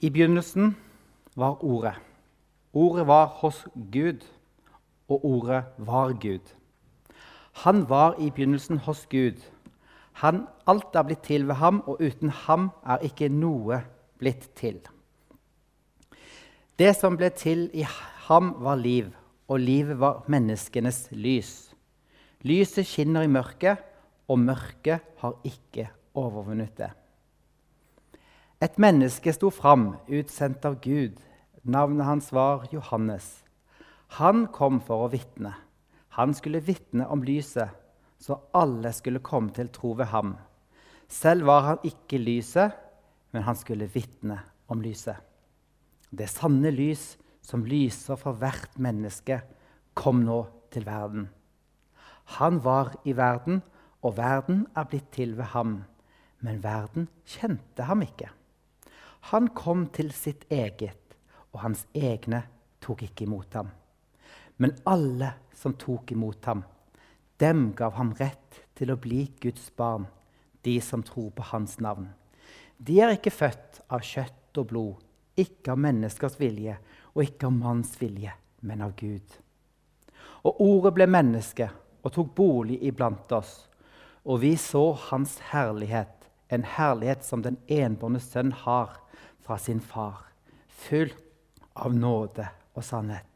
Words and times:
I 0.00 0.10
begynnelsen 0.10 0.76
var 1.36 1.64
Ordet. 1.64 1.94
Ordet 2.72 3.06
var 3.06 3.26
hos 3.26 3.64
Gud, 3.92 4.24
og 5.08 5.24
Ordet 5.24 5.64
var 5.78 6.12
Gud. 6.12 6.52
Han 7.52 7.88
var 7.88 8.18
i 8.20 8.30
begynnelsen 8.30 8.78
hos 8.78 9.06
Gud. 9.10 9.40
Han, 10.12 10.46
alt 10.66 10.96
er 10.96 11.02
blitt 11.02 11.24
til 11.24 11.46
ved 11.48 11.54
ham, 11.54 11.80
og 11.86 12.00
uten 12.00 12.28
ham 12.28 12.70
er 12.84 13.04
ikke 13.08 13.28
noe 13.32 13.80
blitt 14.20 14.50
til. 14.56 14.82
Det 16.76 16.92
som 16.96 17.16
ble 17.16 17.30
til 17.32 17.70
i 17.72 17.86
ham, 18.28 18.52
var 18.60 18.76
liv, 18.76 19.08
og 19.48 19.60
livet 19.60 19.96
var 20.00 20.24
menneskenes 20.28 21.06
lys. 21.12 21.72
Lyset 22.44 22.84
skinner 22.84 23.24
i 23.24 23.32
mørket, 23.32 23.80
og 24.28 24.38
mørket 24.44 25.00
har 25.22 25.40
ikke 25.44 25.88
overvunnet 26.14 26.76
det. 26.76 26.92
Et 28.56 28.78
menneske 28.80 29.34
sto 29.36 29.50
fram, 29.52 29.98
utsendt 30.08 30.64
av 30.64 30.78
Gud. 30.80 31.18
Navnet 31.68 32.06
hans 32.06 32.30
var 32.32 32.62
Johannes. 32.72 33.42
Han 34.16 34.46
kom 34.48 34.78
for 34.80 35.04
å 35.04 35.10
vitne. 35.12 35.50
Han 36.16 36.32
skulle 36.32 36.62
vitne 36.64 37.04
om 37.12 37.20
lyset, 37.20 37.68
så 38.16 38.38
alle 38.56 38.94
skulle 38.96 39.20
komme 39.20 39.52
til 39.52 39.68
tro 39.68 39.90
ved 39.98 40.08
ham. 40.08 40.38
Selv 41.04 41.44
var 41.50 41.66
han 41.66 41.84
ikke 41.84 42.16
lyset, 42.16 42.72
men 43.36 43.44
han 43.44 43.58
skulle 43.60 43.90
vitne 43.92 44.38
om 44.72 44.80
lyset. 44.80 45.20
Det 46.08 46.30
sanne 46.32 46.72
lys 46.72 47.18
som 47.44 47.66
lyser 47.68 48.16
for 48.16 48.40
hvert 48.40 48.78
menneske, 48.80 49.42
kom 49.92 50.24
nå 50.24 50.38
til 50.72 50.88
verden. 50.88 51.28
Han 52.40 52.64
var 52.64 52.94
i 53.04 53.12
verden, 53.20 53.60
og 54.00 54.16
verden 54.16 54.64
er 54.72 54.88
blitt 54.88 55.12
til 55.12 55.36
ved 55.36 55.52
ham. 55.52 55.76
Men 56.40 56.64
verden 56.64 57.10
kjente 57.28 57.84
ham 57.84 58.00
ikke. 58.06 58.32
Han 59.26 59.48
kom 59.48 59.88
til 59.90 60.12
sitt 60.14 60.44
eget, 60.54 61.16
og 61.50 61.64
hans 61.64 61.80
egne 61.98 62.44
tok 62.84 63.00
ikke 63.08 63.24
imot 63.24 63.56
ham. 63.58 63.72
Men 64.62 64.76
alle 64.86 65.32
som 65.50 65.72
tok 65.74 66.12
imot 66.14 66.44
ham, 66.46 66.60
dem 67.42 67.72
gav 67.74 67.96
ham 67.96 68.12
rett 68.20 68.60
til 68.78 68.92
å 68.92 68.98
bli 69.02 69.24
Guds 69.42 69.64
barn, 69.74 70.04
de 70.62 70.76
som 70.80 71.02
tror 71.02 71.32
på 71.34 71.42
hans 71.50 71.74
navn. 71.82 72.06
De 72.78 73.00
er 73.02 73.16
ikke 73.16 73.32
født 73.34 73.80
av 73.90 74.04
kjøtt 74.06 74.60
og 74.62 74.68
blod, 74.70 75.00
ikke 75.34 75.74
av 75.74 75.80
menneskers 75.82 76.38
vilje 76.38 76.76
og 77.16 77.24
ikke 77.24 77.48
av 77.48 77.56
manns 77.56 77.96
vilje, 77.98 78.30
men 78.62 78.84
av 78.86 78.94
Gud. 79.00 79.26
Og 80.46 80.60
ordet 80.62 80.92
ble 81.00 81.08
menneske 81.10 81.66
og 82.06 82.14
tok 82.14 82.30
bolig 82.38 82.78
iblant 82.86 83.34
oss, 83.34 83.56
og 84.22 84.38
vi 84.44 84.54
så 84.54 84.92
hans 85.08 85.34
herlighet, 85.50 86.14
en 86.46 86.62
herlighet 86.76 87.26
som 87.26 87.42
den 87.42 87.58
enbårne 87.66 88.22
sønn 88.22 88.54
har 88.62 88.94
fra 89.46 89.58
sin 89.62 89.80
far, 89.80 90.26
full 90.66 91.12
av 91.78 91.94
nåde 91.94 92.48
og 92.74 92.84
sannhet. 92.84 93.30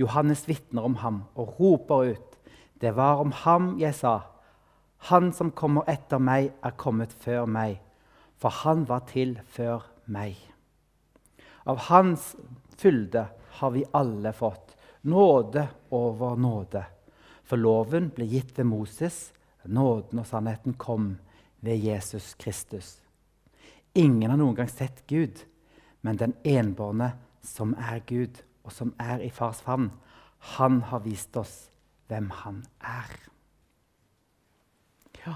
Johannes 0.00 0.44
vitner 0.48 0.82
om 0.88 0.96
ham 1.02 1.22
og 1.38 1.54
roper 1.60 2.14
ut. 2.14 2.38
Det 2.80 2.90
var 2.96 3.22
om 3.22 3.32
ham 3.44 3.76
jeg 3.78 3.94
sa. 3.94 4.16
Han 5.10 5.30
som 5.34 5.52
kommer 5.54 5.86
etter 5.90 6.18
meg, 6.18 6.50
er 6.62 6.74
kommet 6.78 7.12
før 7.12 7.46
meg, 7.46 7.78
for 8.38 8.50
han 8.62 8.86
var 8.88 9.04
til 9.10 9.36
før 9.54 9.84
meg. 10.10 10.34
Av 11.66 11.78
hans 11.90 12.32
fylde 12.78 13.28
har 13.60 13.74
vi 13.74 13.84
alle 13.94 14.32
fått 14.34 14.74
nåde 15.06 15.68
over 15.94 16.36
nåde. 16.36 16.82
For 17.46 17.60
loven 17.60 18.10
ble 18.14 18.26
gitt 18.30 18.56
ved 18.58 18.66
Moses, 18.70 19.30
nåden 19.62 20.22
og 20.22 20.26
sannheten 20.26 20.74
kom 20.74 21.16
ved 21.62 21.78
Jesus 21.78 22.34
Kristus. 22.34 23.01
Ingen 23.94 24.30
har 24.30 24.38
noen 24.40 24.56
gang 24.56 24.70
sett 24.72 25.02
Gud, 25.06 25.42
men 26.00 26.16
den 26.16 26.34
enbårne 26.48 27.12
som 27.44 27.74
er 27.76 28.00
Gud, 28.08 28.40
og 28.64 28.72
som 28.72 28.94
er 29.00 29.20
i 29.20 29.30
fars 29.30 29.60
favn, 29.64 29.90
han 30.56 30.80
har 30.88 31.02
vist 31.04 31.36
oss 31.36 31.68
hvem 32.08 32.30
han 32.42 32.62
er. 32.80 33.12
Ja. 35.22 35.34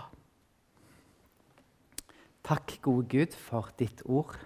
Takk, 2.46 2.78
gode 2.82 3.08
Gud, 3.10 3.34
for 3.34 3.70
ditt 3.78 4.02
ord. 4.06 4.38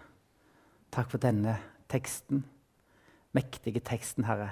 Takk 0.90 1.12
for 1.12 1.22
denne 1.22 1.58
teksten, 1.90 2.42
mektige 3.36 3.82
teksten, 3.84 4.26
Herre. 4.26 4.50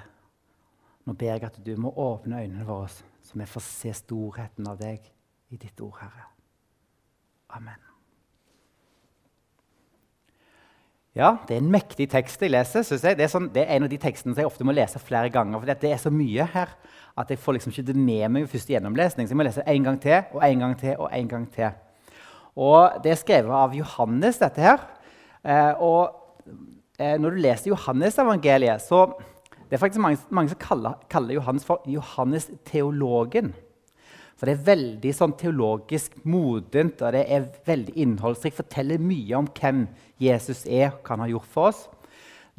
Nå 1.05 1.17
ber 1.17 1.33
jeg 1.33 1.47
at 1.49 1.59
du 1.65 1.73
må 1.81 1.91
åpne 1.97 2.43
øynene 2.45 2.67
våre, 2.67 2.89
så 2.89 3.39
vi 3.39 3.49
får 3.49 3.65
se 3.65 3.93
storheten 4.05 4.69
av 4.69 4.79
deg 4.79 5.03
i 5.49 5.59
ditt 5.59 5.81
ord, 5.81 5.97
Herre. 5.99 6.29
Amen. 7.57 7.88
Ja, 11.19 11.33
Det 11.47 11.57
er 11.57 11.59
en 11.59 11.71
mektig 11.71 12.05
tekst 12.09 12.39
jeg 12.41 12.51
leser. 12.53 12.83
synes 12.83 13.03
jeg. 13.03 13.17
Det 13.17 13.25
er, 13.25 13.31
sånn, 13.31 13.49
det 13.51 13.65
er 13.65 13.75
en 13.75 13.83
av 13.83 13.89
de 13.91 13.97
tekstene 13.99 14.31
som 14.31 14.39
jeg 14.39 14.47
ofte 14.47 14.63
må 14.63 14.71
lese 14.71 15.01
flere 15.03 15.29
ganger. 15.29 15.59
for 15.59 15.65
Det 15.67 15.91
er 15.91 15.97
så 15.97 16.09
mye 16.09 16.45
her 16.53 16.69
at 17.17 17.29
jeg 17.29 17.39
får 17.39 17.53
liksom 17.57 17.73
ikke 17.73 17.87
det 17.87 17.95
med 17.95 18.29
meg 18.31 18.45
ved 18.45 18.53
første 18.53 18.71
gjennomlesning. 18.71 19.27
Så 19.27 19.35
jeg 19.35 19.37
må 19.37 19.43
lese 19.43 19.65
en 19.67 19.83
gang 19.83 19.99
til 19.99 20.23
og 20.31 20.43
en 20.47 20.59
gang 20.59 20.77
til 20.79 20.95
og 20.97 21.09
en 21.11 21.27
gang 21.27 21.51
til. 21.51 21.71
Og 22.55 23.03
Det 23.03 23.11
er 23.11 23.15
skrevet 23.15 23.51
av 23.51 23.75
Johannes, 23.75 24.37
dette 24.37 24.61
her. 24.61 24.79
Eh, 25.43 25.73
og 25.81 26.15
eh, 26.97 27.17
Når 27.17 27.29
du 27.29 27.35
leser 27.35 27.71
Johannes-evangeliet, 27.71 28.79
så 28.81 29.11
det 29.69 29.75
er 29.75 29.77
faktisk 29.77 30.01
mange, 30.01 30.17
mange 30.29 30.49
som 30.49 30.57
kaller, 30.57 30.93
kaller 31.09 31.33
Johannes 31.33 31.65
for 31.65 31.81
Johannes 31.85 32.49
teologen. 32.65 33.53
For 34.39 34.47
det 34.47 34.55
er 34.55 34.67
veldig 34.69 35.11
sånn 35.11 35.33
teologisk 35.35 36.13
modent 36.23 37.01
og 37.03 37.11
det 37.11 37.25
er 37.27 37.49
veldig 37.67 37.91
innholdsrikt. 37.99 38.61
Forteller 38.61 39.01
mye 39.03 39.35
om 39.35 39.49
hvem 39.51 39.81
Jesus 40.23 40.63
er, 40.63 40.93
hva 40.95 41.17
han 41.17 41.25
har 41.25 41.33
gjort 41.33 41.49
for 41.51 41.71
oss. 41.73 41.81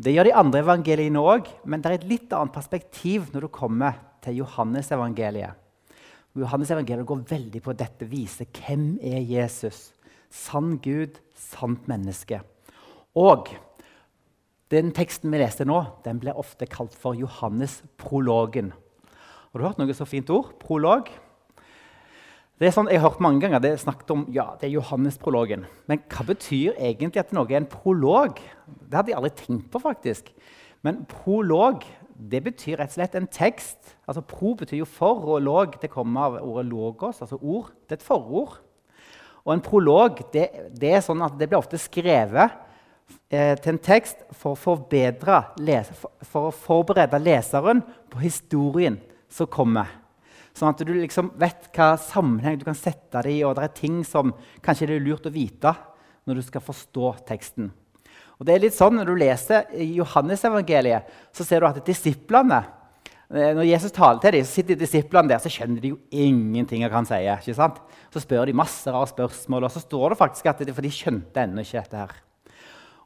Det 0.01 0.13
gjør 0.13 0.29
de 0.29 0.35
andre 0.37 0.61
evangeliene 0.61 1.23
òg, 1.25 1.49
men 1.65 1.81
det 1.81 1.89
er 1.89 1.97
et 1.99 2.05
litt 2.09 2.35
annet 2.37 2.53
perspektiv 2.53 3.31
når 3.33 3.47
du 3.47 3.53
kommer 3.53 3.97
til 4.25 4.43
Johannes-evangeliet. 4.43 5.57
Johannes-evangeliet 6.37 7.09
går 7.09 7.25
veldig 7.33 7.65
på 7.65 7.75
dette, 7.77 8.09
viser 8.09 8.49
hvem 8.61 8.95
er 9.01 9.25
Jesus. 9.25 9.91
Sann 10.31 10.77
Gud, 10.85 11.17
sant 11.33 11.89
menneske. 11.91 12.43
Og 13.17 13.49
den 14.71 14.93
teksten 14.95 15.33
vi 15.33 15.41
leste 15.41 15.65
nå, 15.67 15.81
den 16.05 16.21
blir 16.23 16.37
ofte 16.39 16.69
kalt 16.71 16.93
for 16.95 17.17
Johannes-prologen. 17.19 18.71
Har 19.51 19.59
du 19.59 19.67
hørt 19.67 19.81
noe 19.81 19.97
så 19.97 20.07
fint 20.07 20.31
ord? 20.31 20.53
Prolog? 20.61 21.09
Det 22.61 22.69
er 22.69 22.75
sånn, 22.77 22.91
jeg 22.93 23.01
har 23.01 23.09
hørt 23.09 23.23
mange 23.25 23.41
ganger 23.41 23.63
det 23.65 23.71
er 23.73 23.79
snakket 23.81 24.11
om 24.13 24.27
ja, 24.35 24.51
det 24.61 24.67
er 24.69 24.75
Johannes-prologen. 24.75 25.63
Men 25.89 26.03
hva 26.13 26.27
betyr 26.29 26.75
egentlig 26.77 27.23
at 27.23 27.31
noe 27.33 27.49
er 27.49 27.63
en 27.63 27.69
prolog? 27.73 28.37
Det 28.69 28.99
hadde 28.99 29.15
jeg 29.15 29.17
aldri 29.17 29.31
tenkt 29.39 29.71
på. 29.73 29.81
faktisk. 29.81 30.29
Men 30.85 31.07
prolog 31.09 31.87
det 32.21 32.43
betyr 32.45 32.77
rett 32.77 32.93
og 32.93 32.99
slett 32.99 33.17
en 33.17 33.29
tekst. 33.33 33.95
Altså 34.05 34.21
Pro 34.21 34.53
betyr 34.61 34.83
jo 34.83 34.89
for, 34.89 35.23
og 35.25 35.41
log 35.41 35.79
det 35.81 35.89
kommer 35.89 36.27
av 36.27 36.37
ordet 36.43 36.67
logos, 36.69 37.23
altså 37.25 37.39
ord. 37.41 37.71
Det 37.89 37.97
er 37.97 38.03
et 38.03 38.05
forord. 38.05 38.59
Og 39.47 39.55
en 39.55 39.65
prolog 39.65 40.21
det, 40.35 40.51
det 40.77 40.93
er 40.99 41.05
sånn 41.05 41.25
at 41.25 41.39
det 41.41 41.49
blir 41.49 41.63
ofte 41.63 41.81
skrevet 41.81 42.59
eh, 43.33 43.57
til 43.57 43.73
en 43.73 43.81
tekst 43.81 44.21
for 44.37 44.53
å, 44.53 44.61
for, 44.61 46.13
for 46.29 46.51
å 46.51 46.53
forberede 46.53 47.25
leseren 47.25 47.81
på 48.13 48.21
historien 48.21 49.01
som 49.33 49.49
kommer. 49.49 50.00
Sånn 50.57 50.73
at 50.73 50.83
du 50.83 50.93
liksom 50.93 51.31
vet 51.41 51.69
hva 51.77 51.93
sammenheng 52.01 52.59
du 52.59 52.67
kan 52.67 52.79
sette 52.79 53.23
det 53.25 53.37
i, 53.37 53.45
og 53.47 53.55
det 53.57 53.69
er 53.69 53.77
ting 53.77 54.01
som 54.07 54.33
kanskje 54.65 54.91
det 54.91 54.99
er 54.99 55.07
lurt 55.07 55.29
å 55.29 55.35
vite 55.35 55.75
når 56.29 56.41
du 56.41 56.47
skal 56.47 56.65
forstå 56.65 57.13
teksten. 57.29 57.71
Og 58.41 58.47
det 58.49 58.55
er 58.55 58.63
litt 58.65 58.77
sånn, 58.77 58.97
Når 58.97 59.09
du 59.09 59.15
leser 59.21 59.67
Johannes-evangeliet, 59.77 61.09
så 61.33 61.45
ser 61.45 61.61
du 61.61 61.69
at 61.69 61.83
disiplene 61.85 62.63
eh, 63.29 63.53
når 63.57 63.69
Jesus 63.69 63.93
taler 63.93 64.21
til 64.23 64.39
dem, 64.39 64.47
så 64.49 64.57
sitter 64.61 64.81
disiplene 64.81 65.29
der, 65.29 65.43
så 65.43 65.53
skjønner 65.53 65.81
de 65.83 65.93
jo 65.93 66.01
ingenting 66.11 66.85
av 66.85 66.91
hva 66.91 67.03
han 67.03 67.11
sier. 67.11 67.37
ikke 67.37 67.59
sant? 67.59 67.79
Så 68.11 68.25
spør 68.25 68.49
de 68.49 68.57
masse 68.57 68.89
rare 68.89 69.13
spørsmål, 69.13 69.69
og 69.69 69.75
så 69.75 69.85
står 69.85 70.15
det 70.15 70.21
faktisk 70.23 70.51
at 70.51 70.65
de, 70.65 70.73
for 70.73 70.87
de 70.87 70.93
skjønte 70.95 71.45
ennå 71.45 71.67
ikke 71.67 71.85
dette. 71.85 72.05
her. 72.07 72.30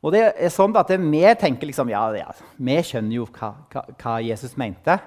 Og 0.05 0.13
det 0.13 0.25
er 0.37 0.53
sånn 0.53 0.75
at 0.77 0.91
Vi 1.01 1.23
tenker 1.41 1.71
liksom, 1.71 1.89
ja, 1.89 2.05
ja, 2.13 2.33
vi 2.61 2.77
skjønner 2.85 3.17
jo 3.17 3.27
hva, 3.33 3.55
hva, 3.73 3.85
hva, 3.97 4.17
Jesus 4.21 4.57
mente. 4.61 4.99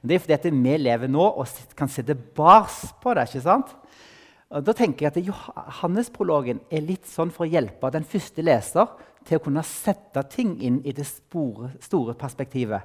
Det 0.00 0.16
er 0.16 0.22
fordi 0.22 0.52
vi 0.54 0.76
lever 0.80 1.10
nå 1.12 1.26
og 1.28 1.74
kan 1.76 1.90
se 1.92 2.02
tilbake 2.02 2.94
på 3.02 3.14
det. 3.14 3.26
ikke 3.28 3.44
sant? 3.44 3.74
Og 4.48 4.62
da 4.64 4.72
tenker 4.72 5.06
jeg 5.06 5.12
at 5.12 5.26
Johannes-prologen 5.26 6.62
er 6.70 6.84
litt 6.86 7.04
sånn 7.10 7.32
for 7.34 7.44
å 7.44 7.50
hjelpe 7.50 7.90
den 7.92 8.06
første 8.06 8.44
leser 8.46 8.88
til 9.26 9.40
å 9.40 9.42
kunne 9.42 9.64
sette 9.66 10.22
ting 10.30 10.54
inn 10.62 10.78
i 10.86 10.94
det 10.94 11.04
store, 11.08 11.72
store 11.82 12.14
perspektivet. 12.16 12.80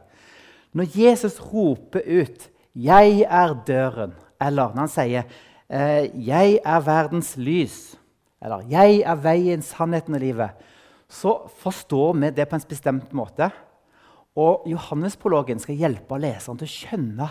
Når 0.74 0.98
Jesus 0.98 1.40
roper 1.40 2.02
ut 2.02 2.50
'Jeg 2.76 3.26
er 3.30 3.54
døren', 3.68 4.16
eller 4.40 4.74
når 4.74 4.80
han 4.80 4.88
sier 4.88 5.24
eh, 5.70 6.10
'Jeg 6.16 6.60
er 6.66 6.80
verdens 6.80 7.36
lys', 7.38 7.96
eller 8.42 8.64
'Jeg 8.64 9.04
er 9.06 9.16
veien, 9.16 9.62
sannheten 9.62 10.16
og 10.16 10.22
livet', 10.22 10.56
så 11.12 11.36
forstår 11.60 12.16
vi 12.20 12.32
det 12.36 12.48
på 12.48 12.56
en 12.56 12.70
bestemt 12.70 13.12
måte. 13.18 13.50
Og 14.40 14.64
Johannes-prologen 14.72 15.60
skal 15.60 15.80
hjelpe 15.80 16.20
leseren 16.22 16.60
til 16.60 16.70
å 16.70 16.76
skjønne 16.76 17.28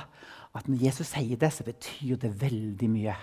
at 0.56 0.66
når 0.68 0.84
Jesus 0.84 1.14
sier 1.14 1.38
det, 1.40 1.52
så 1.54 1.64
betyr 1.64 2.18
det 2.20 2.34
veldig 2.42 2.90
mye. 2.92 3.16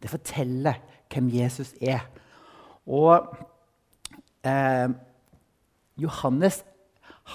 Det 0.00 0.10
forteller 0.10 0.78
hvem 1.12 1.28
Jesus 1.34 1.74
er. 1.82 2.06
Og 2.88 3.28
eh, 4.46 4.88
Johannes 6.00 6.62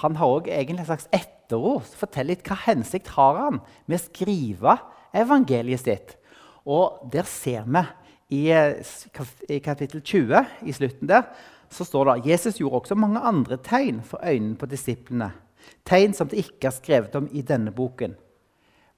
han 0.00 0.16
har 0.18 0.26
også 0.26 0.50
egentlig 0.50 0.82
et 0.82 0.90
slags 0.90 1.08
etterord. 1.14 1.86
Fortell 1.94 2.32
litt 2.32 2.42
hva 2.48 2.56
hensikt 2.64 3.12
har 3.14 3.38
han 3.38 3.60
med 3.86 4.00
å 4.00 4.02
skrive 4.02 4.78
evangeliet 5.14 5.84
sitt. 5.84 6.16
Og 6.66 7.04
der 7.12 7.28
ser 7.28 7.68
vi 7.68 7.84
i, 8.34 8.42
i 8.50 9.60
kapittel 9.62 10.02
20, 10.02 10.56
i 10.66 10.74
slutten 10.74 11.10
der, 11.10 11.28
så 11.74 11.86
står 11.86 12.06
det 12.06 12.14
at 12.14 12.26
Jesus 12.30 12.60
gjorde 12.60 12.82
også 12.82 12.96
mange 12.98 13.20
andre 13.20 13.58
tegn 13.58 14.00
for 14.06 14.22
øynene 14.22 14.58
på 14.58 14.68
disiplene. 14.70 15.32
Tegn 15.86 16.14
som 16.14 16.28
det 16.30 16.44
ikke 16.44 16.68
er 16.68 16.76
skrevet 16.76 17.16
om 17.18 17.26
i 17.32 17.42
denne 17.42 17.72
boken. 17.74 18.14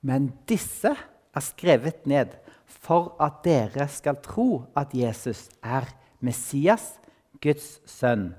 Men 0.02 0.32
disse 0.48 0.92
er 0.92 1.44
skrevet 1.44 2.06
ned 2.06 2.36
for 2.66 3.14
at 3.22 3.40
dere 3.46 3.88
skal 3.88 4.18
tro 4.22 4.66
at 4.76 4.94
Jesus 4.94 5.48
er 5.62 5.88
Messias, 6.20 6.96
Guds 7.42 7.80
sønn, 7.88 8.34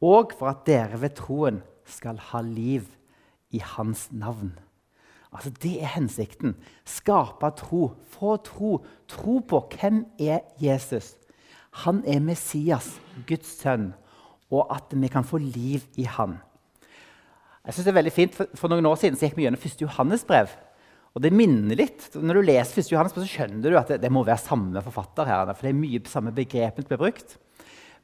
og 0.00 0.34
for 0.38 0.52
at 0.52 0.66
dere 0.66 1.00
ved 1.00 1.16
troen 1.18 1.62
skal 1.88 2.18
ha 2.30 2.40
liv 2.44 2.86
i 3.50 3.60
hans 3.62 4.08
navn. 4.12 4.54
Altså 5.34 5.50
Det 5.50 5.82
er 5.82 5.90
hensikten. 5.96 6.54
Skape 6.84 7.50
tro. 7.58 7.90
Få 8.06 8.36
tro. 8.36 8.84
Tro 9.08 9.38
på 9.38 9.60
hvem 9.74 10.04
er 10.18 10.38
Jesus. 10.62 11.14
Han 11.82 12.02
er 12.06 12.22
Messias, 12.22 12.92
Guds 13.26 13.56
sønn, 13.58 13.90
og 14.54 14.68
at 14.70 14.92
vi 14.94 15.10
kan 15.10 15.26
få 15.26 15.40
liv 15.42 15.82
i 15.98 16.06
han. 16.06 16.36
Jeg 17.64 17.74
synes 17.74 17.86
det 17.86 17.92
er 17.94 17.98
veldig 17.98 18.12
fint, 18.12 18.36
For, 18.36 18.50
for 18.54 18.70
noen 18.70 18.86
år 18.86 18.98
siden 19.00 19.16
så 19.18 19.26
gikk 19.26 19.38
vi 19.38 19.46
gjennom 19.46 19.62
1. 19.62 19.80
Johannes 19.82 20.24
brev. 20.28 20.52
Og 21.14 21.22
det 21.22 21.32
minner 21.32 21.78
litt. 21.78 22.10
Når 22.14 22.38
du 22.38 22.42
leser 22.44 22.82
1. 22.82 22.92
Johannes 22.92 23.14
så 23.16 23.26
skjønner 23.30 23.72
du 23.72 23.78
at 23.78 23.90
det, 23.90 24.00
det, 24.02 24.12
må 24.12 24.24
være 24.26 24.42
samme 24.42 24.82
forfatter. 24.84 25.26
her, 25.26 25.50
for 25.54 25.66
det 25.66 25.72
er 25.72 25.80
mye 25.80 26.02
samme 26.10 26.34
begrepene 26.34 26.84
som 26.84 26.92
blir 26.92 27.02
brukt. 27.06 27.36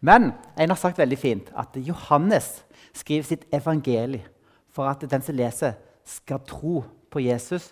Men 0.00 0.32
en 0.56 0.72
har 0.72 0.80
sagt 0.80 0.98
veldig 0.98 1.18
fint 1.20 1.50
at 1.58 1.76
Johannes 1.76 2.62
skriver 2.96 3.26
sitt 3.26 3.44
evangelie 3.52 4.24
for 4.72 4.88
at 4.88 5.02
den 5.04 5.22
som 5.22 5.36
leser, 5.36 5.76
skal 6.06 6.40
tro 6.48 6.80
på 7.12 7.20
Jesus, 7.22 7.68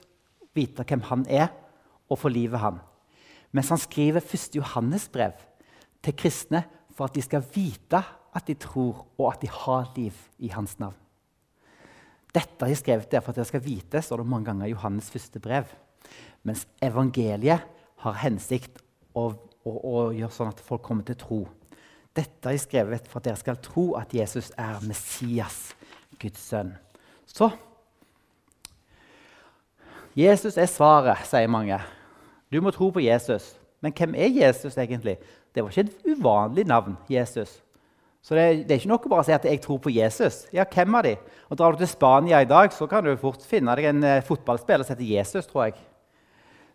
vite 0.55 0.85
hvem 0.87 1.01
han 1.09 1.25
er, 1.31 1.49
og 2.11 2.21
få 2.21 2.31
livet 2.31 2.61
han. 2.61 2.83
Mens 3.51 3.71
han 3.73 3.81
skriver 3.81 4.21
1. 4.21 4.59
Johannes 4.59 5.09
brev 5.09 5.33
til 6.09 6.17
kristne 6.17 6.65
for 6.97 7.09
at 7.09 7.17
de 7.17 7.23
skal 7.25 7.45
vite 7.55 8.01
at 8.35 8.47
de 8.47 8.55
tror, 8.61 9.07
og 9.19 9.33
at 9.33 9.43
de 9.43 9.51
har 9.51 9.93
liv 9.97 10.15
i 10.39 10.51
hans 10.53 10.79
navn. 10.79 10.97
Dette 12.35 12.61
har 12.61 12.71
jeg 12.71 12.83
skrevet 12.83 13.11
der 13.11 13.23
for 13.25 13.33
at 13.33 13.41
dere 13.41 13.49
skal 13.49 13.65
vite, 13.65 14.03
står 14.03 14.21
det 14.21 14.31
mange 14.31 14.51
ganger 14.51 14.69
i 14.69 14.75
Johannes 14.75 15.11
første 15.11 15.41
brev. 15.41 15.71
Mens 16.45 16.67
evangeliet 16.85 17.65
har 18.05 18.19
hensikt 18.23 18.83
å, 19.17 19.31
å, 19.65 19.71
å 19.73 20.03
gjøre 20.15 20.35
sånn 20.35 20.53
at 20.53 20.61
folk 20.63 20.85
kommer 20.85 21.07
til 21.09 21.19
tro. 21.19 21.41
Dette 22.15 22.45
har 22.45 22.55
jeg 22.55 22.67
skrevet 22.67 23.09
for 23.09 23.21
at 23.21 23.31
dere 23.31 23.41
skal 23.41 23.59
tro 23.65 23.87
at 23.99 24.13
Jesus 24.15 24.53
er 24.61 24.79
Messias, 24.87 25.73
Guds 26.21 26.45
sønn. 26.51 26.75
Så 27.27 27.51
Jesus 30.19 30.57
er 30.59 30.69
svaret, 30.71 31.25
sier 31.29 31.51
mange. 31.51 31.79
Du 32.53 32.61
må 32.65 32.73
tro 32.75 32.91
på 32.93 33.03
Jesus. 33.05 33.53
Men 33.81 33.95
hvem 33.95 34.17
er 34.19 34.33
Jesus 34.35 34.77
egentlig? 34.79 35.19
Det 35.59 35.65
var 35.65 35.75
ikke 35.75 35.91
et 35.91 36.13
uvanlig 36.15 36.65
navn. 36.71 36.95
Jesus. 37.11 37.57
Så 38.23 38.35
det, 38.35 38.69
det, 38.69 38.77
er 38.77 38.85
ikke 38.85 39.11
bare 39.11 39.25
å 39.25 39.27
si 39.27 39.33
at 39.35 39.45
'jeg 39.45 39.61
tror 39.65 39.79
på 39.83 39.91
Jesus'. 39.91 40.47
Ja, 40.53 40.63
hvem 40.65 40.95
av 40.95 41.03
de? 41.03 41.17
Og 41.51 41.59
Drar 41.59 41.73
du 41.73 41.79
til 41.79 41.89
Spania 41.89 42.41
i 42.41 42.45
dag, 42.45 42.71
så 42.73 42.87
kan 42.87 43.03
du 43.05 43.17
fort 43.17 43.43
finne 43.43 43.75
deg 43.75 43.85
en 43.91 44.05
uh, 44.05 44.23
fotballspiller 44.23 44.85
som 44.85 44.95
heter 44.95 45.17
Jesus. 45.17 45.47
tror 45.47 45.65
jeg. 45.65 45.75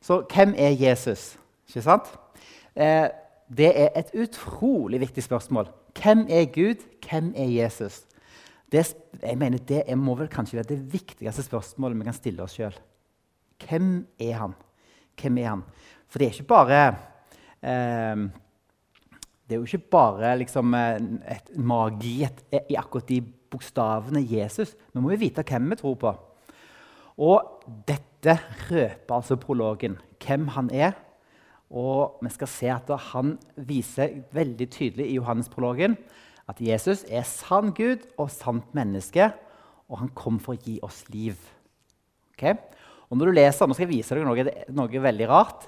Så 0.02 0.26
hvem 0.28 0.54
er 0.58 0.76
Jesus? 0.76 1.38
Ikke 1.68 1.82
sant? 1.82 2.12
Eh, 2.76 3.08
det 3.48 3.72
er 3.72 3.90
et 3.96 4.12
utrolig 4.14 5.00
viktig 5.00 5.24
spørsmål. 5.24 5.70
Hvem 5.96 6.26
er 6.30 6.52
Gud? 6.52 6.84
Hvem 7.08 7.34
er 7.38 7.48
Jesus? 7.48 8.04
Det, 8.72 8.96
jeg 9.22 9.38
mener, 9.38 9.58
det 9.58 9.98
må 9.98 10.16
vel 10.16 10.28
kanskje 10.28 10.58
være 10.58 10.76
det 10.76 10.94
viktigste 10.94 11.44
spørsmålet 11.44 11.98
vi 11.98 12.04
kan 12.04 12.14
stille 12.14 12.44
oss 12.44 12.58
sjøl. 12.58 12.76
Hvem 13.64 14.08
er 14.20 14.34
han? 14.34 14.56
Hvem 15.22 15.38
er 15.38 15.50
han? 15.50 15.64
For 16.10 16.20
det 16.20 16.28
er 16.28 16.34
ikke 16.34 16.52
bare 16.52 16.96
eh, 17.64 18.30
det 19.44 19.56
er 19.56 19.60
jo 19.60 19.68
ikke 19.68 19.92
bare 19.92 20.38
liksom, 20.40 20.74
et 20.74 21.50
magi 21.60 22.22
i 22.24 22.78
akkurat 22.80 23.10
de 23.10 23.20
bokstavene 23.22 24.24
Jesus. 24.24 24.74
Nå 24.94 25.04
må 25.04 25.14
vi 25.14 25.26
vite 25.28 25.44
hvem 25.46 25.74
vi 25.74 25.80
tror 25.82 25.98
på. 26.00 26.14
Og 27.22 27.66
dette 27.88 28.38
røper 28.70 29.16
altså 29.16 29.38
prologen 29.38 30.00
hvem 30.24 30.48
han 30.56 30.72
er. 30.74 30.96
Og 31.74 32.20
vi 32.24 32.32
skal 32.34 32.50
se 32.50 32.70
at 32.72 32.90
han 33.12 33.36
viser 33.58 34.22
veldig 34.34 34.70
tydelig 34.72 35.10
i 35.10 35.18
Johannes-prologen 35.18 35.98
at 36.50 36.60
Jesus 36.62 37.06
er 37.08 37.24
sann 37.28 37.72
Gud 37.76 38.04
og 38.20 38.32
sant 38.32 38.74
menneske, 38.76 39.30
og 39.90 40.00
han 40.02 40.12
kom 40.16 40.40
for 40.44 40.56
å 40.56 40.64
gi 40.64 40.80
oss 40.84 41.04
liv. 41.14 41.38
Okay? 42.34 42.58
Og 43.14 43.20
når 43.20 43.30
du 43.30 43.38
leser, 43.38 43.70
Nå 43.70 43.78
skal 43.78 43.86
jeg 43.86 43.94
vise 43.94 44.18
deg 44.18 44.26
noe, 44.26 44.44
noe 44.74 45.06
veldig 45.06 45.30
rart. 45.30 45.68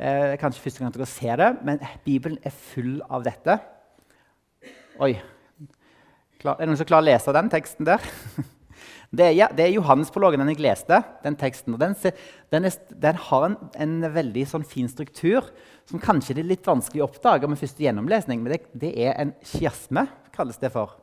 Eh, 0.00 0.34
kanskje 0.40 0.64
første 0.64 0.80
gang 0.82 0.92
dere 0.94 1.08
ser 1.08 1.40
det, 1.42 1.48
men 1.68 1.80
Bibelen 2.06 2.40
er 2.40 2.54
full 2.72 2.98
av 3.12 3.24
dette. 3.26 3.58
Oi. 5.04 5.12
Klar, 6.40 6.56
er 6.56 6.64
det 6.64 6.70
noen 6.70 6.80
som 6.80 6.88
klarer 6.88 7.04
å 7.04 7.10
lese 7.10 7.34
den 7.36 7.52
teksten 7.52 7.88
der? 7.88 8.12
Det 9.16 9.22
er, 9.22 9.34
ja, 9.36 9.46
det 9.54 9.62
er 9.62 9.70
Johannesprologen 9.70 10.42
den 10.42 10.50
jeg 10.50 10.58
leste. 10.64 10.98
den 11.22 11.36
teksten. 11.38 11.76
Den, 11.78 11.94
den, 12.52 12.64
er, 12.66 12.74
den, 12.90 13.20
har 13.28 13.44
en, 13.46 13.54
en 13.78 13.94
veldig 14.12 14.42
sånn 14.50 14.66
fin 14.66 14.90
struktur 14.90 15.46
som 15.88 16.02
kanskje 16.02 16.34
er 16.34 16.48
litt 16.50 16.66
vanskelig 16.66 17.04
å 17.04 17.06
oppdage 17.06 17.48
med 17.48 17.60
første 17.60 17.86
gjennomlesning. 17.86 18.42
Men 18.42 18.56
det, 18.56 18.58
det 18.74 18.90
er 19.06 19.14
en 19.22 19.30
kiasme, 19.46 20.08
kalles 20.34 20.58
det 20.60 20.72
for. 20.74 20.98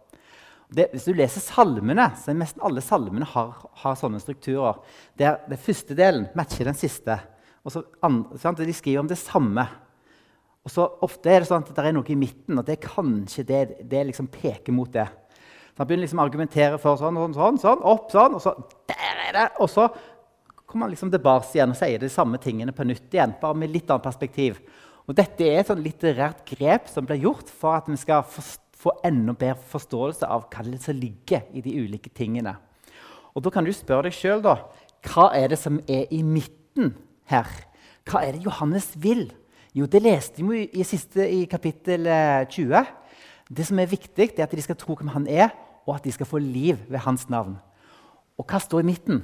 Det, 0.73 0.87
hvis 0.93 1.05
du 1.05 1.13
leser 1.13 1.43
salmene, 1.43 2.07
så 2.17 2.31
er 2.31 2.39
nesten 2.39 2.63
alle 2.65 2.81
salmene 2.81 3.27
har, 3.29 3.53
har 3.83 3.97
sånne 3.99 4.21
strukturer. 4.21 4.79
Der 5.19 5.39
den 5.45 5.61
første 5.61 5.97
delen 5.97 6.27
matcher 6.37 6.69
den 6.69 6.77
siste. 6.77 7.19
Og 7.63 7.71
så, 7.71 7.83
sant, 8.41 8.59
De 8.59 8.75
skriver 8.75 9.03
om 9.03 9.09
det 9.09 9.19
samme. 9.21 9.65
Og 10.63 10.71
så 10.71 10.87
Ofte 11.05 11.31
er 11.31 11.43
det 11.43 11.49
sånn 11.49 11.65
at 11.65 11.75
det 11.75 11.85
er 11.85 11.95
noe 11.95 12.09
i 12.09 12.17
midten, 12.17 12.57
og 12.57 12.65
det 12.65 12.77
er 12.77 12.87
kanskje 12.87 13.45
det, 13.47 13.61
det 13.89 14.07
liksom 14.09 14.31
peker 14.31 14.75
mot 14.75 14.91
det. 14.91 15.05
Så 15.73 15.81
Han 15.81 15.89
begynner 15.89 16.05
liksom 16.05 16.21
å 16.21 16.25
argumentere 16.27 16.79
for 16.81 16.99
sånn, 17.01 17.17
sånn, 17.19 17.37
sånn, 17.37 17.61
sånn, 17.61 17.85
opp, 17.93 18.09
sånn, 18.13 18.37
og 18.37 18.43
så 18.43 18.55
der 18.89 19.21
er 19.27 19.37
det! 19.37 19.47
Og 19.63 19.71
så 19.71 19.87
kommer 20.65 20.87
han 20.87 20.93
liksom 20.93 21.11
tilbake 21.13 21.49
igjen 21.53 21.73
og 21.73 21.77
sier 21.77 22.01
de 22.01 22.09
samme 22.09 22.39
tingene 22.41 22.73
på 22.73 22.85
nytt 22.87 23.13
igjen, 23.13 23.35
bare 23.41 23.57
med 23.57 23.73
litt 23.73 23.89
annet 23.89 24.05
perspektiv. 24.05 24.61
Og 25.03 25.17
Dette 25.17 25.45
er 25.45 25.59
et 25.59 25.69
sånn 25.69 25.83
litterært 25.83 26.45
grep 26.47 26.87
som 26.89 27.05
blir 27.05 27.25
gjort 27.25 27.49
for 27.51 27.75
at 27.77 27.89
vi 27.91 27.97
skal 27.99 28.23
få 28.83 28.93
enda 29.05 29.33
bedre 29.33 29.61
forståelse 29.71 30.27
av 30.27 30.47
hva 30.51 30.65
det 30.67 30.81
som 30.83 30.97
ligger 30.97 31.47
i 31.55 31.63
de 31.63 31.75
ulike 31.79 32.11
tingene. 32.13 32.55
Og 33.33 33.43
Da 33.43 33.49
kan 33.49 33.65
du 33.65 33.73
spørre 33.73 34.09
deg 34.09 34.17
sjøl 34.17 34.43
hva 34.43 35.29
er 35.35 35.49
det 35.51 35.59
som 35.59 35.79
er 35.87 36.05
i 36.11 36.21
midten 36.23 36.93
her. 37.27 37.47
Hva 38.07 38.23
er 38.23 38.35
det 38.35 38.45
Johannes 38.45 38.93
vil? 38.95 39.31
Jo, 39.73 39.85
det 39.85 40.03
leste 40.03 40.43
vi 40.45 40.67
i, 40.69 40.83
siste, 40.83 41.25
i 41.25 41.45
kapittel 41.49 42.05
20. 42.05 42.75
Eh, 42.77 42.85
det 43.49 43.65
som 43.67 43.79
er 43.79 43.89
viktig, 43.89 44.29
er 44.37 44.45
at 44.45 44.53
de 44.53 44.63
skal 44.63 44.77
tro 44.79 44.95
hvem 44.95 45.11
han 45.11 45.27
er, 45.27 45.49
og 45.85 45.97
at 45.97 46.05
de 46.05 46.13
skal 46.13 46.29
få 46.29 46.39
liv 46.39 46.77
ved 46.87 47.03
hans 47.03 47.27
navn. 47.29 47.57
Og 48.37 48.47
hva 48.47 48.61
står 48.61 48.83
i 48.83 48.87
midten? 48.87 49.23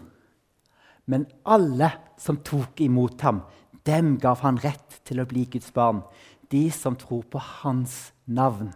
Men 1.10 1.26
alle 1.46 1.92
som 2.20 2.42
tok 2.46 2.82
imot 2.82 3.22
ham, 3.22 3.44
dem 3.88 4.18
gav 4.22 4.42
han 4.44 4.60
rett 4.62 5.00
til 5.08 5.22
å 5.22 5.28
bli 5.30 5.48
Guds 5.50 5.72
barn. 5.74 6.04
De 6.52 6.68
som 6.74 6.98
tror 7.00 7.24
på 7.30 7.40
hans 7.40 8.12
navn. 8.26 8.74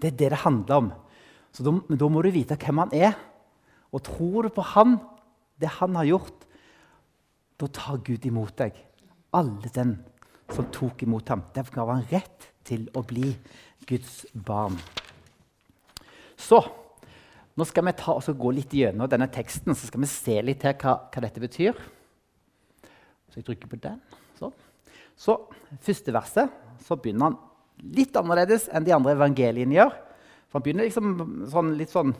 Det 0.00 0.12
er 0.12 0.18
det 0.18 0.30
det 0.32 0.44
handler 0.44 0.76
om. 0.76 0.92
Så 1.52 1.66
da, 1.66 1.74
da 1.88 2.08
må 2.08 2.22
du 2.22 2.30
vite 2.34 2.58
hvem 2.60 2.82
han 2.84 2.94
er. 2.96 3.16
Og 3.90 4.04
tror 4.06 4.46
du 4.46 4.54
på 4.54 4.64
han, 4.74 4.98
det 5.60 5.72
han 5.80 5.98
har 5.98 6.08
gjort, 6.08 6.46
da 7.60 7.68
tar 7.74 8.00
Gud 8.06 8.24
imot 8.26 8.54
deg. 8.60 8.76
Alle 9.36 9.72
den 9.74 9.98
som 10.50 10.68
tok 10.72 11.04
imot 11.04 11.28
ham. 11.30 11.44
Derfor 11.54 11.82
gav 11.82 11.92
han 11.92 12.06
rett 12.10 12.48
til 12.66 12.86
å 12.96 13.02
bli 13.06 13.34
Guds 13.88 14.24
barn. 14.32 14.78
Så 16.40 16.62
nå 17.58 17.66
skal 17.68 17.84
vi 17.84 17.92
ta, 17.98 18.14
gå 18.16 18.52
litt 18.56 18.72
gjennom 18.72 19.10
denne 19.10 19.28
teksten 19.32 19.74
så 19.74 19.88
skal 19.88 20.00
vi 20.04 20.08
se 20.08 20.36
litt 20.46 20.62
her 20.64 20.76
hva, 20.80 20.96
hva 21.12 21.22
dette 21.26 21.42
betyr. 21.42 21.76
Så 23.30 23.40
jeg 23.40 23.46
trykker 23.46 23.70
på 23.70 23.78
den. 23.82 23.98
Sånn. 24.38 24.54
Så 25.18 25.36
første 25.84 26.14
verset 26.14 26.54
så 26.86 26.96
begynner 26.96 27.28
han 27.28 27.38
litt 27.82 28.16
annerledes 28.16 28.68
enn 28.72 28.86
de 28.86 28.94
andre 28.94 29.16
evangeliene 29.16 29.76
gjør. 29.76 29.94
For 30.50 30.58
Han 30.58 30.66
begynner 30.66 30.88
liksom 30.88 31.14
sånn, 31.50 31.74
litt, 31.78 31.92
sånn, 31.92 32.14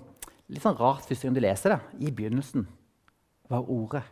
litt 0.50 0.64
sånn 0.64 0.79
rart 0.79 1.09
første 1.09 1.26
gang 1.26 1.37
du 1.37 1.43
leser 1.45 1.75
det. 1.75 1.81
I 2.07 2.14
begynnelsen 2.14 2.67
var 3.50 3.69
Ordet. 3.69 4.05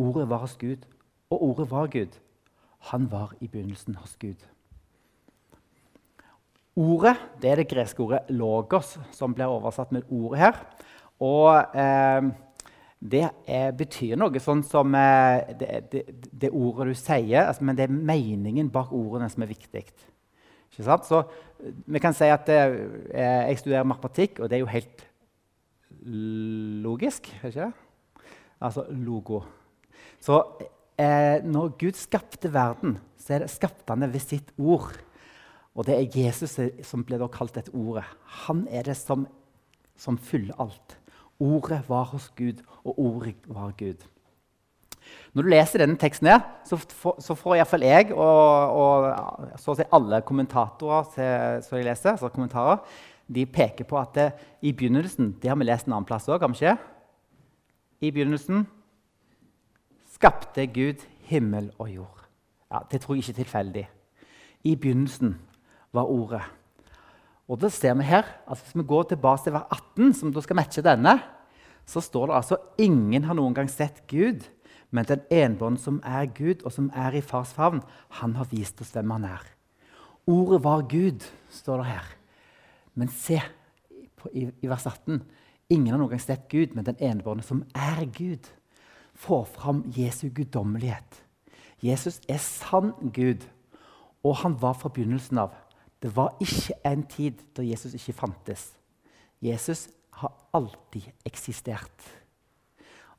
Ordet 0.00 0.28
var 0.30 0.46
hos 0.46 0.56
Gud, 0.56 0.86
og 1.30 1.42
ordet 1.44 1.66
var 1.70 1.90
Gud. 1.92 2.14
Han 2.88 3.10
var 3.12 3.34
i 3.40 3.48
begynnelsen 3.48 3.98
hos 4.00 4.16
Gud. 4.16 4.40
Ordet 6.80 7.16
det 7.42 7.50
er 7.50 7.60
det 7.60 7.68
greske 7.68 8.00
ordet 8.02 8.30
'logos', 8.30 8.98
som 9.12 9.34
blir 9.34 9.50
oversatt 9.50 9.92
med 9.92 10.08
ordet 10.08 10.38
her. 10.38 10.56
Og 11.20 11.76
eh, 11.76 12.30
det 13.00 13.28
er, 13.46 13.72
betyr 13.76 14.16
noe 14.16 14.40
sånn 14.40 14.62
som 14.64 14.94
eh, 14.94 15.52
det, 15.58 15.68
det, 15.92 16.02
det, 16.32 16.50
ordet 16.50 16.88
du 16.88 16.94
sier, 16.94 17.46
altså, 17.46 17.64
men 17.64 17.76
det 17.76 17.84
er 17.84 17.92
meningen 17.92 18.70
bak 18.72 18.92
ordene 18.92 19.28
som 19.28 19.44
er 19.44 19.52
viktig. 19.52 19.84
Så 20.76 21.22
Vi 21.86 21.98
kan 21.98 22.14
si 22.14 22.24
at 22.24 22.48
eh, 22.48 22.76
jeg 23.48 23.58
studerer 23.58 23.84
matematikk, 23.84 24.40
og 24.40 24.50
det 24.50 24.56
er 24.56 24.60
jo 24.60 24.70
helt 24.70 25.06
logisk, 26.82 27.28
er 27.42 27.48
ikke 27.48 27.66
det? 27.66 27.72
Altså 28.60 28.84
logo. 28.90 29.42
Så 30.20 30.42
eh, 30.98 31.44
når 31.44 31.76
Gud 31.78 31.96
skapte 31.96 32.52
verden, 32.52 32.98
så 33.18 33.34
er 33.34 33.44
det 33.44 33.50
skapte 33.50 33.88
han 33.88 34.02
det 34.02 34.12
ved 34.12 34.20
sitt 34.20 34.52
ord. 34.58 34.96
Og 35.74 35.86
det 35.86 35.96
er 35.96 36.24
Jesus 36.24 36.58
som 36.86 37.04
ble 37.04 37.20
kalt 37.32 37.54
dette 37.54 37.72
ordet. 37.74 38.04
Han 38.46 38.66
er 38.70 38.82
det 38.88 38.96
som, 38.96 39.26
som 39.96 40.18
fyller 40.18 40.56
alt. 40.60 40.96
Ordet 41.40 41.82
var 41.88 42.10
hos 42.12 42.28
Gud, 42.36 42.60
og 42.84 42.98
ordet 42.98 43.36
var 43.48 43.72
Gud. 43.78 44.02
Når 45.34 45.46
du 45.46 45.50
leser 45.52 45.82
denne 45.82 45.98
teksten, 46.00 46.26
her, 46.26 46.40
så, 46.66 46.76
får, 46.76 47.20
så 47.22 47.36
får 47.38 47.60
iallfall 47.60 47.84
jeg 47.86 48.10
og, 48.16 48.74
og, 48.82 49.52
så 49.62 49.72
å 49.72 49.78
si 49.78 49.86
alle 49.94 50.22
kommentatorer 50.26 51.10
til, 51.14 51.62
som 51.66 51.78
jeg 51.78 51.86
leser, 51.86 52.16
altså 52.16 52.32
kommentarer, 52.34 52.82
de 53.30 53.44
peker 53.46 53.86
på 53.86 53.98
at 54.00 54.16
det, 54.16 54.28
i 54.66 54.72
begynnelsen 54.74 55.36
Det 55.38 55.48
har 55.48 55.58
vi 55.58 55.68
lest 55.68 55.86
en 55.86 55.94
annen 55.94 56.08
plass 56.08 56.26
òg, 56.28 56.42
har? 56.42 56.80
I 58.00 58.10
begynnelsen 58.10 58.64
skapte 60.10 60.66
Gud 60.66 61.04
himmel 61.30 61.70
og 61.78 61.90
jord. 61.94 62.24
Ja, 62.70 62.82
Det 62.90 63.00
tror 63.00 63.14
jeg 63.14 63.22
ikke 63.22 63.38
er 63.38 63.44
tilfeldig. 63.44 63.88
I 64.64 64.74
begynnelsen 64.76 65.38
var 65.92 66.10
Ordet. 66.10 66.42
Og 67.50 67.58
da 67.58 67.68
ser 67.68 67.94
vi 67.98 68.06
her, 68.06 68.24
altså 68.46 68.64
Hvis 68.64 68.76
vi 68.76 68.86
går 68.86 69.02
tilbake 69.02 69.42
til 69.42 69.52
vers 69.52 69.66
18, 69.70 70.14
som 70.14 70.32
da 70.32 70.40
skal 70.40 70.56
matche 70.56 70.82
denne, 70.82 71.18
så 71.86 72.00
står 72.00 72.26
det 72.26 72.36
altså 72.36 72.56
ingen 72.78 73.24
har 73.24 73.34
noen 73.34 73.54
gang 73.54 73.70
sett 73.70 74.04
Gud, 74.06 74.44
men 74.90 75.06
den 75.06 75.22
enbånd 75.30 75.78
som 75.78 76.00
er 76.04 76.26
Gud, 76.34 76.64
og 76.64 76.72
som 76.74 76.90
er 76.94 77.14
i 77.14 77.22
fars 77.22 77.52
favn, 77.54 77.82
han 78.20 78.34
har 78.38 78.48
vist 78.50 78.80
oss 78.82 78.92
hvem 78.94 79.12
han 79.14 79.28
er. 79.28 79.44
Ordet 80.30 80.62
var 80.64 80.86
Gud, 80.90 81.26
står 81.50 81.82
det 81.82 81.90
her. 81.92 82.08
Men 82.94 83.08
se 83.08 83.40
i, 84.34 84.48
i 84.50 84.70
vers 84.70 84.86
18. 84.86 85.22
Ingen 85.70 85.92
har 85.94 86.00
noen 86.00 86.12
gang 86.12 86.22
sett 86.22 86.48
Gud, 86.50 86.74
men 86.74 86.86
den 86.86 86.98
enebårne 86.98 87.46
som 87.46 87.62
er 87.74 88.02
Gud, 88.16 88.50
får 89.14 89.44
fram 89.54 89.84
Jesu 89.94 90.28
guddommelighet. 90.34 91.22
Jesus 91.84 92.20
er 92.28 92.40
sann 92.42 92.92
Gud, 93.14 93.44
og 94.24 94.40
han 94.42 94.56
var 94.60 94.74
fra 94.76 94.90
begynnelsen 94.92 95.38
av. 95.40 95.54
Det 96.00 96.12
var 96.16 96.34
ikke 96.40 96.76
en 96.88 97.04
tid 97.08 97.40
da 97.56 97.64
Jesus 97.64 97.94
ikke 97.96 98.16
fantes. 98.16 98.70
Jesus 99.40 99.88
har 100.20 100.32
alltid 100.56 101.10
eksistert. 101.24 102.08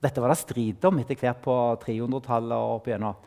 Dette 0.01 0.21
var 0.21 0.33
det 0.33 0.39
strid 0.39 0.85
om 0.89 0.97
etter 1.01 1.19
hvert 1.19 1.43
på 1.43 1.55
300-tallet. 1.83 2.57
og 2.57 2.79
opp 2.79 2.89
igjennom. 2.89 3.19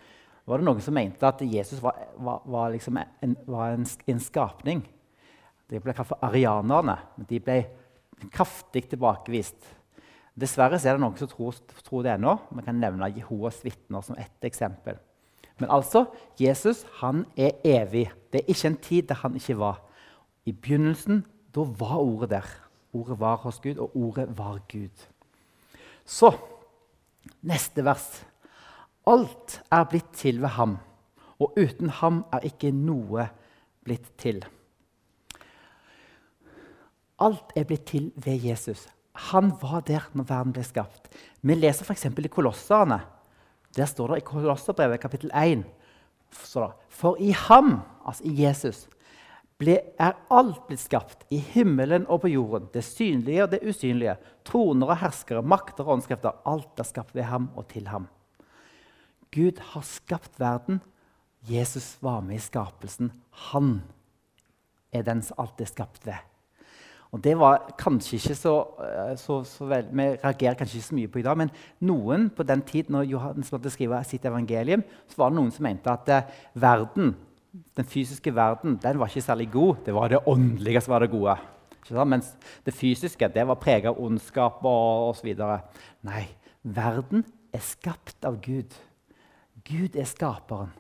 Var 0.45 0.61
det 0.61 0.67
noen 0.67 0.83
som 0.85 0.97
mente 0.97 1.29
at 1.29 1.41
Jesus 1.47 1.81
var, 1.83 1.97
var, 2.21 2.43
var, 2.45 2.73
liksom 2.75 2.99
en, 2.99 3.37
var 3.47 3.77
en, 3.77 3.87
en, 4.11 4.21
skapning? 4.21 4.83
De 5.71 5.81
ble 5.81 5.95
kalt 5.97 6.11
for 6.11 6.27
arianerne. 6.27 6.99
men 7.17 7.29
De 7.31 7.41
ble 7.41 7.63
kraftig 8.35 8.85
tilbakevist. 8.91 9.71
Dessverre 10.35 10.81
er 10.83 10.97
det 10.97 11.01
noen 11.01 11.17
som 11.17 11.31
tror, 11.31 11.57
tror 11.87 12.05
det 12.05 12.17
ennå. 12.17 12.37
Vi 12.51 12.67
kan 12.67 12.81
nevne 12.83 13.13
Jehovas 13.15 13.63
vitner 13.65 14.03
som 14.03 14.19
ett 14.19 14.45
eksempel. 14.45 14.99
Men 15.63 15.71
altså, 15.71 16.09
Jesus 16.41 16.83
han 16.99 17.23
er 17.39 17.55
evig. 17.63 18.09
Det 18.33 18.43
er 18.43 18.51
ikke 18.51 18.73
en 18.73 18.81
tid 18.83 19.09
der 19.09 19.23
han 19.23 19.39
ikke 19.39 19.57
var. 19.63 19.79
I 20.45 20.53
begynnelsen 20.53 21.23
da 21.55 21.63
var 21.79 22.03
ordet 22.03 22.31
der. 22.35 22.51
Ordet 22.95 23.21
var 23.21 23.39
hos 23.47 23.61
Gud, 23.63 23.79
og 23.79 23.95
ordet 23.97 24.27
var 24.39 24.59
Gud. 24.71 25.07
Så 26.05 26.35
neste 27.43 27.85
vers. 27.85 28.25
Alt 29.07 29.61
er 29.73 29.87
blitt 29.89 30.13
til 30.17 30.41
ved 30.43 30.55
ham, 30.57 30.79
og 31.39 31.59
uten 31.61 31.91
ham 32.01 32.25
er 32.33 32.47
ikke 32.49 32.73
noe 32.73 33.29
blitt 33.85 34.15
til. 34.21 34.41
Alt 37.21 37.53
er 37.57 37.67
blitt 37.69 37.87
til 37.87 38.11
ved 38.17 38.41
Jesus. 38.43 38.87
Han 39.31 39.53
var 39.61 39.85
der 39.87 40.09
når 40.13 40.27
verden 40.29 40.55
ble 40.57 40.65
skapt. 40.67 41.11
Vi 41.43 41.55
leser 41.55 41.87
f.eks. 41.87 42.07
i 42.07 42.33
Kolosserne. 42.33 43.01
Der 43.77 43.87
står 43.87 44.15
det 44.15 44.23
i 44.23 44.27
Kolosserbrevet 44.27 45.01
kapittel 45.01 45.31
1 45.35 45.65
For 46.35 47.17
i 47.21 47.31
ham, 47.31 47.81
altså 48.07 48.25
i 48.25 48.43
Jesus, 48.43 48.89
ble, 49.61 49.77
er 50.01 50.17
alt 50.35 50.65
blitt 50.69 50.83
skapt, 50.83 51.25
i 51.31 51.39
himmelen 51.39 52.09
og 52.11 52.25
på 52.25 52.33
jorden, 52.33 52.69
det 52.75 52.85
synlige 52.87 53.45
og 53.45 53.53
det 53.55 53.63
usynlige, 53.63 54.17
troner 54.47 54.91
og 54.93 55.01
herskere, 55.03 55.45
makter 55.47 55.87
og 55.87 55.99
åndskrefter. 55.99 56.43
Alt 56.51 56.83
er 56.83 56.89
skapt 56.89 57.15
ved 57.15 57.29
ham 57.31 57.51
og 57.55 57.69
til 57.71 57.89
ham. 57.93 58.09
Gud 59.35 59.59
har 59.73 59.87
skapt 59.87 60.39
verden. 60.39 60.81
Jesus 61.49 61.97
var 62.03 62.23
med 62.25 62.39
i 62.39 62.45
skapelsen. 62.45 63.11
Han 63.51 63.83
er 64.95 65.03
den 65.07 65.23
som 65.23 65.43
alt 65.43 65.61
er 65.61 65.71
skapt 65.71 66.07
ved. 66.07 66.23
Og 67.15 67.21
det 67.23 67.37
var 67.39 67.69
kanskje 67.79 68.19
ikke 68.19 68.35
så, 68.35 68.53
eh, 68.83 69.13
så, 69.19 69.43
så 69.47 69.67
vel, 69.71 69.87
Vi 69.93 70.03
reagerer 70.03 70.57
kanskje 70.59 70.81
ikke 70.81 70.89
så 70.89 70.97
mye 70.99 71.11
på 71.13 71.21
i 71.21 71.23
dag, 71.23 71.39
men 71.39 71.53
noen 71.87 72.27
på 72.35 72.43
den 72.43 72.63
tid 72.67 72.91
når 72.91 73.07
Johannes 73.07 73.53
måtte 73.55 73.71
skrive 73.71 74.01
sitt 74.05 74.25
evangelium, 74.25 74.83
så 75.07 75.23
var 75.23 75.31
det 75.31 75.39
noen 75.39 75.53
som 75.55 75.63
mente 75.63 75.93
at 75.93 76.11
eh, 76.11 76.33
verden, 76.59 77.15
den 77.55 77.87
fysiske 77.87 78.33
verden 78.35 78.79
den 78.83 78.99
var 78.99 79.11
ikke 79.11 79.23
særlig 79.23 79.51
god. 79.53 79.83
Det 79.87 79.95
var 79.95 80.09
det 80.11 80.23
åndelige 80.27 80.81
som 80.83 80.95
var 80.95 81.05
det 81.05 81.11
gode. 81.11 81.37
Mens 82.07 82.33
det 82.65 82.75
fysiske 82.75 83.29
det 83.29 83.45
var 83.47 83.61
preget 83.61 83.91
av 83.93 84.01
ondskap 84.01 84.65
og 84.65 85.11
osv. 85.13 85.35
Nei, 86.09 86.25
verden 86.63 87.25
er 87.55 87.63
skapt 87.63 88.25
av 88.25 88.41
Gud. 88.43 88.75
Gud 89.65 89.97
er 89.97 90.09
skaperen. 90.09 90.73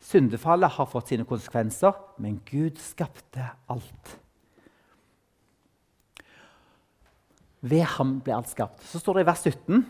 Syndefallet 0.00 0.72
har 0.78 0.88
fått 0.88 1.12
sine 1.12 1.26
konsekvenser, 1.28 1.92
men 2.18 2.40
Gud 2.48 2.78
skapte 2.80 3.50
alt. 3.68 4.16
Ved 7.60 7.84
ham 7.98 8.16
ble 8.24 8.38
alt 8.38 8.48
skapt. 8.48 8.80
Så 8.88 9.02
står 9.02 9.18
det 9.18 9.26
i 9.26 9.28
vers 9.28 9.44
17.: 9.44 9.84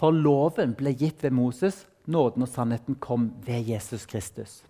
For 0.00 0.10
loven 0.16 0.72
ble 0.78 0.94
gitt 0.96 1.22
ved 1.22 1.36
Moses, 1.36 1.84
nåden 2.06 2.46
og 2.46 2.48
sannheten 2.48 2.96
kom 2.96 3.34
ved 3.44 3.68
Jesus 3.68 4.06
Kristus. 4.06 4.62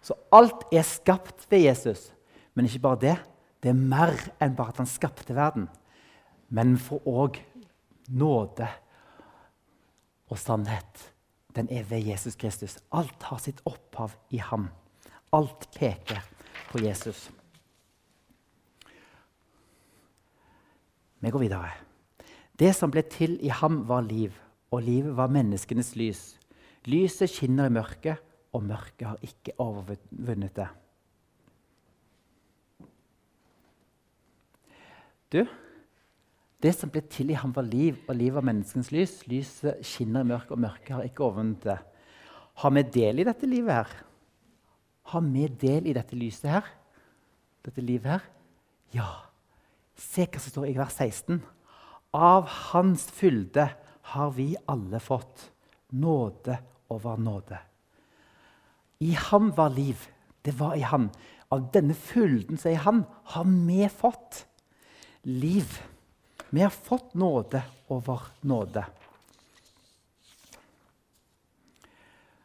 Så 0.00 0.16
alt 0.32 0.64
er 0.72 0.86
skapt 0.86 1.46
ved 1.50 1.66
Jesus. 1.66 2.10
Men 2.54 2.66
ikke 2.66 2.82
bare 2.84 3.00
det. 3.00 3.16
Det 3.60 3.72
er 3.72 3.76
mer 3.76 4.16
enn 4.40 4.56
bare 4.56 4.72
at 4.72 4.80
han 4.80 4.88
skapte 4.88 5.36
verden. 5.36 5.68
Men 6.48 6.78
for 6.80 7.04
òg 7.06 7.38
nåde 8.08 8.68
og 10.30 10.38
sannhet. 10.38 11.10
Den 11.54 11.68
er 11.70 11.84
ved 11.84 12.06
Jesus 12.06 12.36
Kristus. 12.38 12.78
Alt 12.92 13.22
har 13.28 13.38
sitt 13.42 13.60
opphav 13.66 14.14
i 14.30 14.38
ham. 14.38 14.70
Alt 15.32 15.68
peker 15.76 16.24
på 16.70 16.80
Jesus. 16.82 17.28
Vi 21.20 21.30
går 21.30 21.42
videre. 21.44 21.70
Det 22.58 22.72
som 22.76 22.92
ble 22.92 23.02
til 23.08 23.38
i 23.44 23.50
ham, 23.52 23.82
var 23.88 24.04
liv, 24.04 24.32
og 24.70 24.82
livet 24.84 25.16
var 25.16 25.32
menneskenes 25.32 25.94
lys. 25.96 26.22
Lyset 26.88 27.30
skinner 27.32 27.68
i 27.68 27.72
mørket, 27.72 28.20
og 28.52 28.64
mørket 28.66 29.06
har 29.06 29.24
ikke 29.24 29.54
overvunnet 29.62 30.54
det. 30.56 30.68
Du, 35.30 35.44
det 36.60 36.72
som 36.74 36.90
ble 36.92 37.00
til 37.08 37.30
i 37.30 37.38
ham, 37.38 37.54
var 37.54 37.64
liv, 37.64 38.00
og 38.08 38.18
liv 38.18 38.34
var 38.34 38.44
menneskens 38.44 38.90
lys. 38.92 39.20
Lyset 39.30 39.80
skinner 39.86 40.24
i 40.24 40.30
mørket, 40.32 40.52
og 40.56 40.64
mørket 40.66 40.92
har 40.96 41.06
ikke 41.06 41.24
overvunnet 41.24 41.62
det. 41.64 41.78
Har 42.60 42.74
vi 42.76 42.82
del 42.98 43.22
i 43.22 43.26
dette 43.28 43.48
livet 43.48 43.78
her? 43.78 43.94
Har 45.14 45.24
vi 45.24 45.46
del 45.62 45.88
i 45.88 45.94
dette 45.96 46.18
lyset 46.18 46.50
her? 46.50 46.66
Dette 47.64 47.84
livet 47.84 48.10
her? 48.16 48.26
Ja. 48.92 49.08
Se 49.96 50.26
hva 50.26 50.42
som 50.42 50.52
står 50.52 50.68
i 50.68 50.76
vers 50.76 50.98
16. 50.98 51.40
Av 52.16 52.48
Hans 52.72 53.06
fylde 53.14 53.68
har 54.12 54.30
vi 54.34 54.52
alle 54.68 54.98
fått 55.00 55.46
nåde 55.94 56.58
over 56.90 57.20
nåde. 57.20 57.69
I 59.00 59.14
ham 59.16 59.50
var 59.56 59.72
liv. 59.74 60.08
Det 60.44 60.54
var 60.58 60.76
i 60.76 60.84
ham. 60.84 61.08
Av 61.50 61.66
denne 61.74 61.96
fylden 61.96 62.60
som 62.60 62.70
er 62.70 62.76
i 62.76 62.84
han, 62.84 63.04
har 63.32 63.48
vi 63.48 63.88
fått 63.88 64.44
liv. 65.22 65.80
Vi 66.50 66.62
har 66.62 66.70
fått 66.70 67.14
nåde 67.14 67.62
over 67.88 68.28
nåde. 68.40 68.84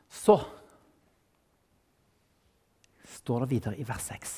Så 0.09 0.39
står 3.17 3.45
det 3.45 3.51
videre 3.51 3.77
i 3.77 3.85
vers 3.87 4.07
6. 4.09 4.35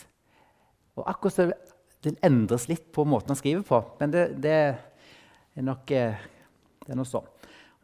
Og 0.97 1.05
akkurat 1.09 1.35
så 1.35 1.47
det 2.05 2.15
endres 2.25 2.67
litt 2.69 2.91
på 2.93 3.05
måten 3.09 3.33
han 3.33 3.39
skriver 3.39 3.63
på, 3.65 3.79
men 3.99 4.11
det, 4.13 4.23
det 4.41 4.53
er 4.53 5.65
nok 5.65 5.91
eh, 5.91 6.19
det 6.85 6.93
er 6.93 6.99
noe 6.99 7.09
sånn. 7.09 7.25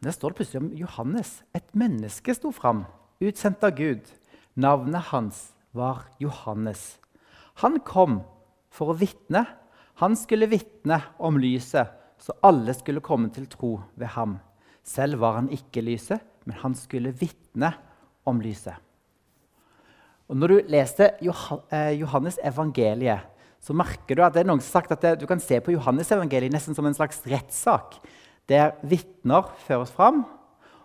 Der 0.04 0.14
står 0.14 0.32
det 0.32 0.38
plutselig 0.38 0.62
om 0.62 0.70
Johannes. 0.78 1.32
Et 1.56 1.74
menneske 1.76 2.32
sto 2.36 2.52
fram, 2.54 2.84
utsendt 3.20 3.64
av 3.66 3.74
Gud. 3.76 4.06
Navnet 4.54 5.10
hans 5.10 5.48
var 5.74 6.04
Johannes. 6.22 6.98
Han 7.62 7.80
kom 7.82 8.20
for 8.70 8.92
å 8.92 8.98
vitne. 8.98 9.44
Han 10.02 10.14
skulle 10.18 10.50
vitne 10.50 11.00
om 11.18 11.38
lyset, 11.38 11.90
så 12.18 12.34
alle 12.46 12.74
skulle 12.74 13.02
komme 13.02 13.30
til 13.34 13.48
tro 13.50 13.76
ved 13.98 14.14
ham. 14.14 14.38
Selv 14.86 15.20
var 15.22 15.40
han 15.40 15.50
ikke 15.54 15.82
lyset, 15.82 16.22
men 16.46 16.58
han 16.62 16.74
skulle 16.78 17.14
vitne 17.18 17.72
om 18.26 18.40
lyset. 18.42 18.78
Og 20.30 20.38
når 20.38 20.50
du 20.50 20.72
leste 20.72 21.10
eh, 21.20 21.92
Johannes 21.98 22.38
evangeliet, 22.42 23.26
så 23.64 23.74
merker 23.76 24.16
du 24.16 24.22
at 24.24 24.34
det 24.36 24.44
er 24.44 24.48
noen 24.48 24.60
som 24.60 24.70
har 24.70 24.82
sagt 24.82 24.94
at 24.94 25.04
det, 25.04 25.12
du 25.22 25.26
kan 25.28 25.40
se 25.40 25.58
på 25.64 25.72
Johannesevangeliet 25.74 26.52
nesten 26.52 26.76
som 26.76 26.86
en 26.88 26.96
slags 26.96 27.22
rettssak, 27.28 27.96
der 28.48 28.74
vitner 28.84 29.48
føres 29.64 29.92
fram, 29.94 30.22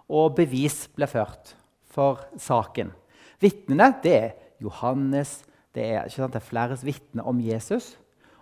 og 0.09 0.37
bevis 0.37 0.85
blir 0.95 1.11
ført 1.11 1.53
for 1.91 2.23
saken. 2.39 2.93
Vitnene 3.39 3.93
det 4.03 4.15
er 4.15 4.29
Johannes, 4.59 5.39
det 5.75 5.85
er, 5.85 6.05
ikke 6.07 6.15
sant, 6.23 6.33
det 6.33 6.41
er 6.41 6.49
flere 6.49 6.77
vitner 6.81 7.27
om 7.29 7.39
Jesus. 7.39 7.93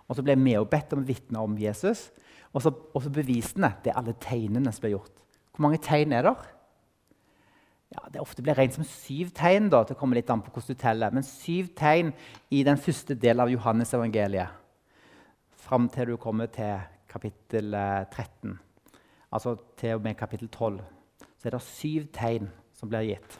Og 0.08 0.16
så 0.16 0.24
ble 0.24 0.34
vi 0.40 0.56
også 0.56 0.72
bedt 0.72 0.94
om 0.96 1.02
å 1.02 1.08
vitne 1.08 1.42
om 1.44 1.56
Jesus. 1.60 2.08
Og 2.56 2.64
så 2.64 3.10
bevisene. 3.12 3.74
Det 3.84 3.92
er 3.92 3.98
alle 4.00 4.16
tegnene 4.20 4.72
som 4.72 4.86
ble 4.86 4.94
gjort. 4.96 5.20
Hvor 5.52 5.66
mange 5.66 5.80
tegn 5.84 6.14
er 6.16 6.24
det? 6.24 6.36
Ja, 7.92 8.04
det 8.12 8.20
ofte 8.20 8.44
blir 8.44 8.56
regnet 8.56 8.76
som 8.76 8.88
syv 8.88 9.30
tegn. 9.36 9.68
da, 9.72 9.82
å 9.84 9.98
komme 9.98 10.16
litt 10.16 10.30
an 10.30 10.42
på 10.44 10.52
hvordan 10.52 10.76
du 10.76 10.80
teller. 10.80 11.12
Men 11.12 11.26
syv 11.26 11.74
tegn 11.76 12.12
i 12.50 12.62
den 12.64 12.80
første 12.80 13.14
delen 13.14 13.44
av 13.44 13.52
Johannes-evangeliet. 13.52 14.56
Fram 15.68 15.88
til 15.92 16.14
du 16.14 16.16
kommer 16.16 16.48
til 16.52 16.80
kapittel 17.08 17.76
13. 18.10 18.50
Eh, 18.50 18.96
altså 19.32 19.56
til 19.76 19.98
og 19.98 20.02
med 20.04 20.16
kapittel 20.16 20.48
12. 20.48 20.80
Så 21.36 21.48
er 21.48 21.56
det 21.56 21.62
syv 21.64 22.08
tegn 22.12 22.48
som 22.72 22.88
blir 22.88 23.04
gitt. 23.12 23.38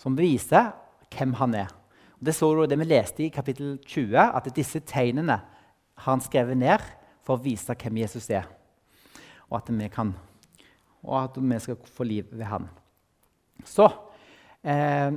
Som 0.00 0.16
viser 0.16 0.72
hvem 1.16 1.34
han 1.40 1.56
er. 1.58 1.72
Og 2.16 2.28
det 2.28 2.34
så 2.36 2.48
du 2.54 2.64
det 2.68 2.78
vi 2.80 2.88
leste 2.88 3.26
i 3.26 3.32
kapittel 3.32 3.76
20, 3.84 4.16
at 4.16 4.48
disse 4.56 4.80
tegnene 4.88 5.40
har 5.96 6.10
han 6.12 6.24
skrevet 6.24 6.58
ned 6.60 6.84
for 7.26 7.36
å 7.36 7.44
vise 7.44 7.74
hvem 7.76 8.02
Jesus 8.04 8.28
er. 8.30 8.48
Og 9.50 9.60
at 9.60 9.70
vi, 9.70 9.88
kan, 9.92 10.12
og 11.04 11.16
at 11.22 11.38
vi 11.38 11.62
skal 11.62 11.80
få 11.96 12.06
liv 12.08 12.28
ved 12.32 12.48
han. 12.50 12.68
Så 13.64 13.88
eh, 14.66 15.16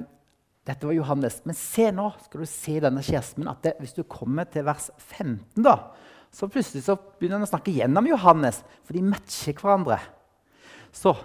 Dette 0.69 0.85
var 0.85 0.93
Johannes. 0.93 1.39
Men 1.47 1.57
se 1.57 1.87
nå 1.95 2.11
skal 2.25 2.43
du 2.43 2.49
se 2.49 2.75
denne 2.83 3.01
skjesmen, 3.05 3.49
at 3.49 3.63
det, 3.65 3.73
hvis 3.81 3.95
du 3.97 4.03
kommer 4.05 4.45
til 4.51 4.67
vers 4.67 4.89
15, 4.97 5.63
da, 5.65 5.95
så 6.29 6.49
plutselig 6.51 6.83
så 6.85 6.93
begynner 6.99 7.39
han 7.39 7.47
å 7.47 7.49
snakke 7.49 7.73
gjennom 7.73 8.09
Johannes, 8.11 8.61
for 8.85 8.93
de 8.93 9.01
matcher 9.01 9.55
hverandre. 9.57 9.97
Så 10.93 11.15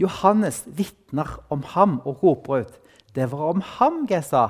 Johannes 0.00 0.62
vitner 0.64 1.34
om 1.52 1.64
ham 1.74 1.98
og 2.08 2.22
roper 2.24 2.64
ut. 2.64 2.78
Det 3.14 3.26
var 3.32 3.54
om 3.54 3.62
ham 3.76 4.04
jeg 4.10 4.24
sa. 4.24 4.44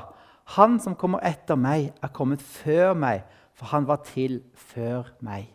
Han 0.56 0.78
som 0.82 0.96
kommer 0.98 1.22
etter 1.24 1.56
meg, 1.56 1.92
er 2.02 2.12
kommet 2.14 2.42
før 2.42 2.94
meg, 2.98 3.22
for 3.54 3.70
han 3.70 3.86
var 3.88 4.02
til 4.06 4.40
før 4.54 5.12
meg. 5.24 5.48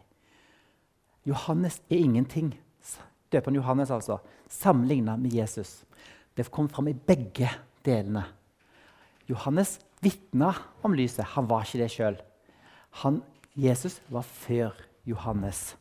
Johannes 1.26 1.82
er 1.90 2.00
ingenting. 2.00 2.54
Døperen 3.32 3.58
Johannes, 3.58 3.92
altså, 3.92 4.20
sammenligna 4.50 5.18
med 5.18 5.34
Jesus. 5.34 5.84
Det 6.38 6.52
kom 6.52 6.70
fram 6.70 6.88
i 6.88 6.94
begge 6.94 7.50
delene. 7.86 8.24
Johannes 9.30 9.80
vitna 10.02 10.54
om 10.84 10.94
lyset. 10.94 11.26
Han 11.34 11.50
var 11.50 11.66
ikke 11.66 11.82
det 11.82 11.92
sjøl. 11.92 12.20
Jesus 13.56 14.00
var 14.12 14.22
før 14.22 14.76
Johannes. 15.06 15.76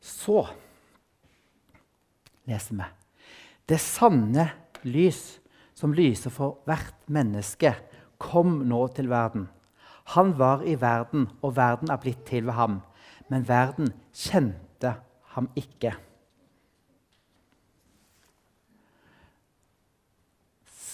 Så 0.00 0.44
leser 2.44 2.76
vi 2.76 2.84
Det 3.68 3.80
sanne 3.80 4.50
lys 4.84 5.40
som 5.74 5.94
lyser 5.94 6.32
for 6.32 6.60
hvert 6.68 6.96
menneske, 7.10 7.74
kom 8.22 8.62
nå 8.68 8.86
til 8.94 9.10
verden. 9.10 9.48
Han 10.14 10.34
var 10.38 10.62
i 10.66 10.76
verden, 10.80 11.28
og 11.42 11.56
verden 11.56 11.90
er 11.90 12.00
blitt 12.00 12.24
til 12.28 12.46
ved 12.46 12.58
ham. 12.58 12.80
Men 13.32 13.46
verden 13.48 13.92
kjente 14.12 14.94
ham 15.34 15.48
ikke. 15.58 15.94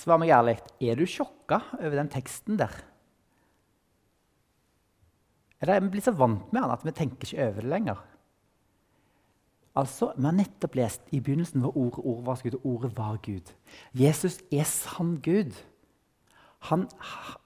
Svar 0.00 0.20
meg 0.22 0.32
ærlig. 0.32 0.56
Er 0.80 0.96
du 0.96 1.04
sjokka 1.04 1.60
over 1.76 1.98
den 1.98 2.08
teksten 2.12 2.56
der? 2.60 2.72
Eller 5.60 5.76
er 5.76 5.84
vi 5.84 5.90
blitt 5.92 6.06
så 6.08 6.14
vant 6.16 6.54
med 6.54 6.62
den 6.62 6.72
at 6.72 6.86
vi 6.86 6.94
tenker 6.96 7.28
ikke 7.28 7.50
over 7.50 7.66
det 7.66 7.72
lenger? 7.74 7.98
Altså, 9.76 10.12
Vi 10.16 10.24
har 10.24 10.34
nettopp 10.34 10.74
lest 10.74 11.02
i 11.14 11.20
begynnelsen 11.20 11.62
hvor 11.62 11.76
ordet, 11.76 12.04
ordet 12.04 12.26
var 12.26 12.40
Gud, 12.42 12.54
og 12.54 12.66
ordet 12.66 12.96
var 12.96 13.18
Gud. 13.22 13.52
Jesus 13.94 14.40
er 14.52 14.64
sann 14.64 15.20
Gud. 15.22 15.54
Han 16.58 16.88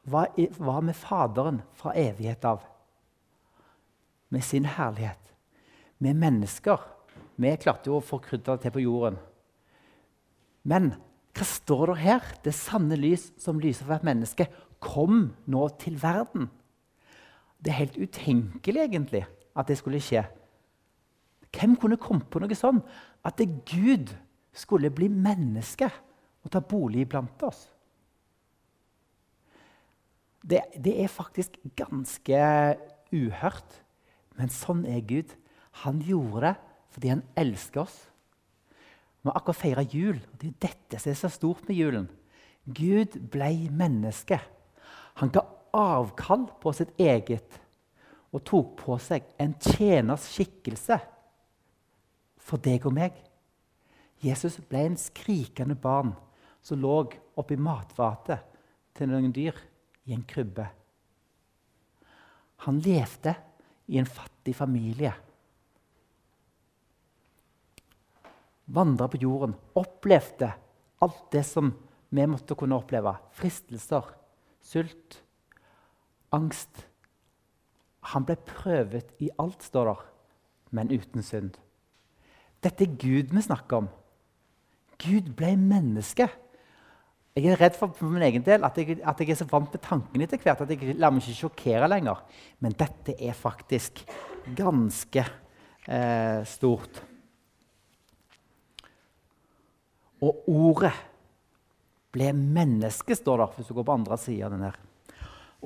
var, 0.05 0.33
var 0.59 0.81
med 0.81 0.95
Faderen 0.95 1.61
fra 1.75 1.93
evighet 1.97 2.45
av. 2.45 2.65
Med 4.31 4.43
sin 4.43 4.65
herlighet. 4.65 5.21
Med 5.99 6.15
mennesker. 6.15 6.81
Vi 7.37 7.57
klarte 7.61 7.91
jo 7.91 7.99
å 7.99 8.05
få 8.05 8.19
krydder 8.19 8.59
til 8.63 8.75
på 8.75 8.83
jorden. 8.83 9.19
Men 10.65 10.95
hva 11.35 11.47
står 11.47 11.93
det 11.93 12.01
her? 12.03 12.27
Det 12.45 12.55
sanne 12.55 12.97
lys 12.99 13.33
som 13.43 13.61
lyser 13.61 13.85
for 13.85 13.95
hvert 13.95 14.07
menneske, 14.07 14.47
kom 14.81 15.35
nå 15.51 15.69
til 15.81 15.97
verden. 16.03 16.49
Det 17.59 17.73
er 17.73 17.83
helt 17.85 17.99
utenkelig 17.99 18.85
egentlig 18.85 19.25
at 19.57 19.69
det 19.69 19.79
skulle 19.79 20.03
skje. 20.03 20.25
Hvem 21.55 21.77
kunne 21.81 22.01
komme 22.01 22.27
på 22.31 22.43
noe 22.43 22.57
sånn? 22.59 22.81
At 23.25 23.41
Gud 23.69 24.13
skulle 24.55 24.93
bli 24.95 25.09
menneske 25.11 25.89
og 26.45 26.53
ta 26.53 26.61
bolig 26.61 27.07
blant 27.11 27.43
oss. 27.47 27.69
Det, 30.45 30.61
det, 30.77 30.93
er 31.01 31.09
faktisk 31.09 31.57
ganske 31.79 32.41
uhørt, 33.15 33.79
men 34.37 34.53
sånn 34.53 34.83
er 34.91 35.01
Gud. 35.09 35.31
Han 35.85 36.03
gjorde 36.05 36.51
det 36.51 36.57
fordi 36.95 37.11
han 37.11 37.25
elsker 37.41 37.83
oss. 37.83 37.95
Vi 39.25 39.31
har 39.31 39.39
akkurat 39.41 39.59
feira 39.59 39.83
jul, 39.89 40.19
og 40.21 40.37
det 40.39 40.51
er 40.51 40.61
dette 40.69 41.01
som 41.01 41.11
er 41.11 41.17
så 41.19 41.31
stort 41.33 41.65
med 41.67 41.79
julen. 41.81 42.05
Gud 42.65 43.17
ble 43.33 43.49
menneske. 43.73 44.37
Han 45.19 45.33
ga 45.35 45.43
avkall 45.75 46.45
på 46.63 46.75
sitt 46.77 46.93
eget 47.01 47.59
og 48.35 48.45
tok 48.47 48.77
på 48.83 48.99
seg 49.03 49.27
en 49.41 49.57
tjeners 49.63 50.29
skikkelse 50.35 51.01
for 52.45 52.61
deg 52.61 52.85
og 52.87 52.95
meg. 52.97 53.17
Jesus 54.25 54.61
ble 54.69 54.85
en 54.89 55.01
skrikende 55.01 55.77
barn 55.77 56.13
som 56.65 56.81
lå 56.81 56.97
oppi 57.41 57.57
matfatet 57.61 58.45
til 58.97 59.11
noen 59.11 59.33
dyr 59.35 59.57
i 60.09 60.15
en 60.17 60.25
krybbe. 60.29 60.67
Han 62.65 62.81
levde 62.85 63.35
i 63.93 63.99
en 64.01 64.09
fattig 64.09 64.55
familie. 64.57 65.13
Vandra 68.65 69.11
på 69.13 69.21
jorden, 69.21 69.53
opplevde 69.77 70.49
alt 71.05 71.27
det 71.35 71.45
som 71.45 71.75
vi 72.15 72.25
måtte 72.31 72.57
kunne 72.57 72.79
oppleve. 72.79 73.13
Fristelser, 73.37 74.09
sult, 74.65 75.19
angst. 76.33 76.87
Han 78.15 78.25
ble 78.25 78.39
prøvet 78.49 79.13
i 79.21 79.29
alt, 79.41 79.61
står 79.65 79.91
der, 79.91 80.03
men 80.73 80.93
uten 80.93 81.25
synd. 81.25 81.59
Dette 82.65 82.87
er 82.87 82.97
Gud 82.97 83.35
vi 83.35 83.45
snakker 83.45 83.83
om. 83.83 83.91
Gud 85.05 85.31
ble 85.37 85.53
menneske. 85.61 86.29
Jeg 87.35 87.51
er 87.51 87.59
redd 87.59 87.75
for, 87.75 87.91
for 87.99 88.13
min 88.15 88.23
egen 88.23 88.45
del 88.47 88.63
at 88.65 88.77
jeg, 88.79 89.01
at 89.03 89.21
jeg, 89.21 89.33
er 89.35 89.39
så 89.41 89.47
vant 89.51 89.73
med 89.75 89.83
tankene 89.83 90.27
etter 90.27 90.39
hvert 90.39 90.61
at 90.63 90.71
jeg 90.71 90.95
lar 91.03 91.11
meg 91.13 91.25
ikke 91.25 91.41
sjokkere 91.41 91.89
lenger. 91.91 92.23
Men 92.63 92.77
dette 92.79 93.17
er 93.19 93.35
faktisk 93.35 94.05
ganske 94.55 95.25
eh, 95.25 96.41
stort. 96.47 97.03
Og 100.25 100.49
ordet 100.49 100.95
ble 102.15 102.31
menneske, 102.39 103.17
står 103.19 103.43
det 103.43 103.49
hvis 103.59 103.71
du 103.71 103.75
går 103.77 103.89
på 103.89 103.97
andre 103.99 104.19
sida 104.23 104.47
av 104.47 104.55
den 104.55 104.67
her. 104.69 104.79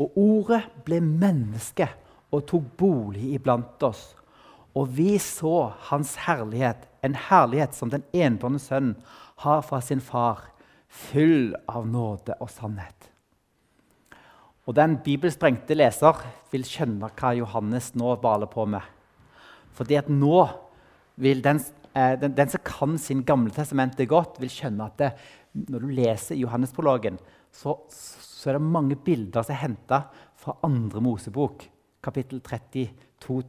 Og 0.00 0.16
ordet 0.22 0.62
ble 0.86 1.02
menneske 1.04 1.90
og 2.32 2.46
tok 2.48 2.72
bolig 2.80 3.34
iblant 3.36 3.84
oss. 3.84 4.14
Og 4.72 4.88
vi 4.96 5.16
så 5.20 5.68
hans 5.90 6.14
herlighet, 6.24 6.87
en 7.02 7.16
herlighet 7.28 7.74
som 7.76 7.90
den 7.92 8.04
enbårne 8.12 8.60
sønnen 8.62 8.96
har 9.44 9.62
fra 9.66 9.80
sin 9.84 10.00
far, 10.02 10.48
full 10.88 11.54
av 11.68 11.86
nåde 11.86 12.36
og 12.40 12.50
sannhet. 12.50 13.10
Og 14.68 14.74
Den 14.76 14.98
bibelsprengte 15.04 15.76
leser 15.76 16.18
vil 16.52 16.64
skjønne 16.66 17.08
hva 17.16 17.32
Johannes 17.38 17.94
nå 17.96 18.16
baler 18.20 18.50
på 18.52 18.66
med. 18.68 18.82
Fordi 19.72 19.96
at 19.96 20.10
nå 20.12 20.42
vil 21.16 21.40
den, 21.44 21.60
eh, 21.94 22.18
den, 22.20 22.34
den 22.34 22.48
som 22.48 22.60
kan 22.64 22.98
sin 22.98 23.24
Gamle 23.24 23.50
testamentet 23.50 24.08
godt, 24.08 24.40
vil 24.40 24.52
skjønne 24.52 24.90
at 24.90 24.98
det, 24.98 25.12
når 25.70 25.80
du 25.80 25.88
leser 25.88 26.36
Johannesprologen, 26.36 27.16
så, 27.52 27.78
så 27.88 28.50
er 28.50 28.58
det 28.58 28.68
mange 28.68 28.96
bilder 28.96 29.42
som 29.42 29.54
er 29.54 29.62
henta 29.62 30.02
fra 30.36 30.58
andre 30.62 31.00
Mosebok, 31.00 31.64
kapittel 32.02 32.40
32 32.40 32.88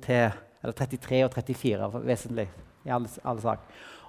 til 0.01 0.31
eller 0.59 0.75
33 0.75 1.21
og 1.25 1.35
34 1.35 2.01
vesentlig 2.03 2.47
i 2.89 2.95
alle, 2.97 3.09
alle 3.23 3.43
sak. 3.43 3.63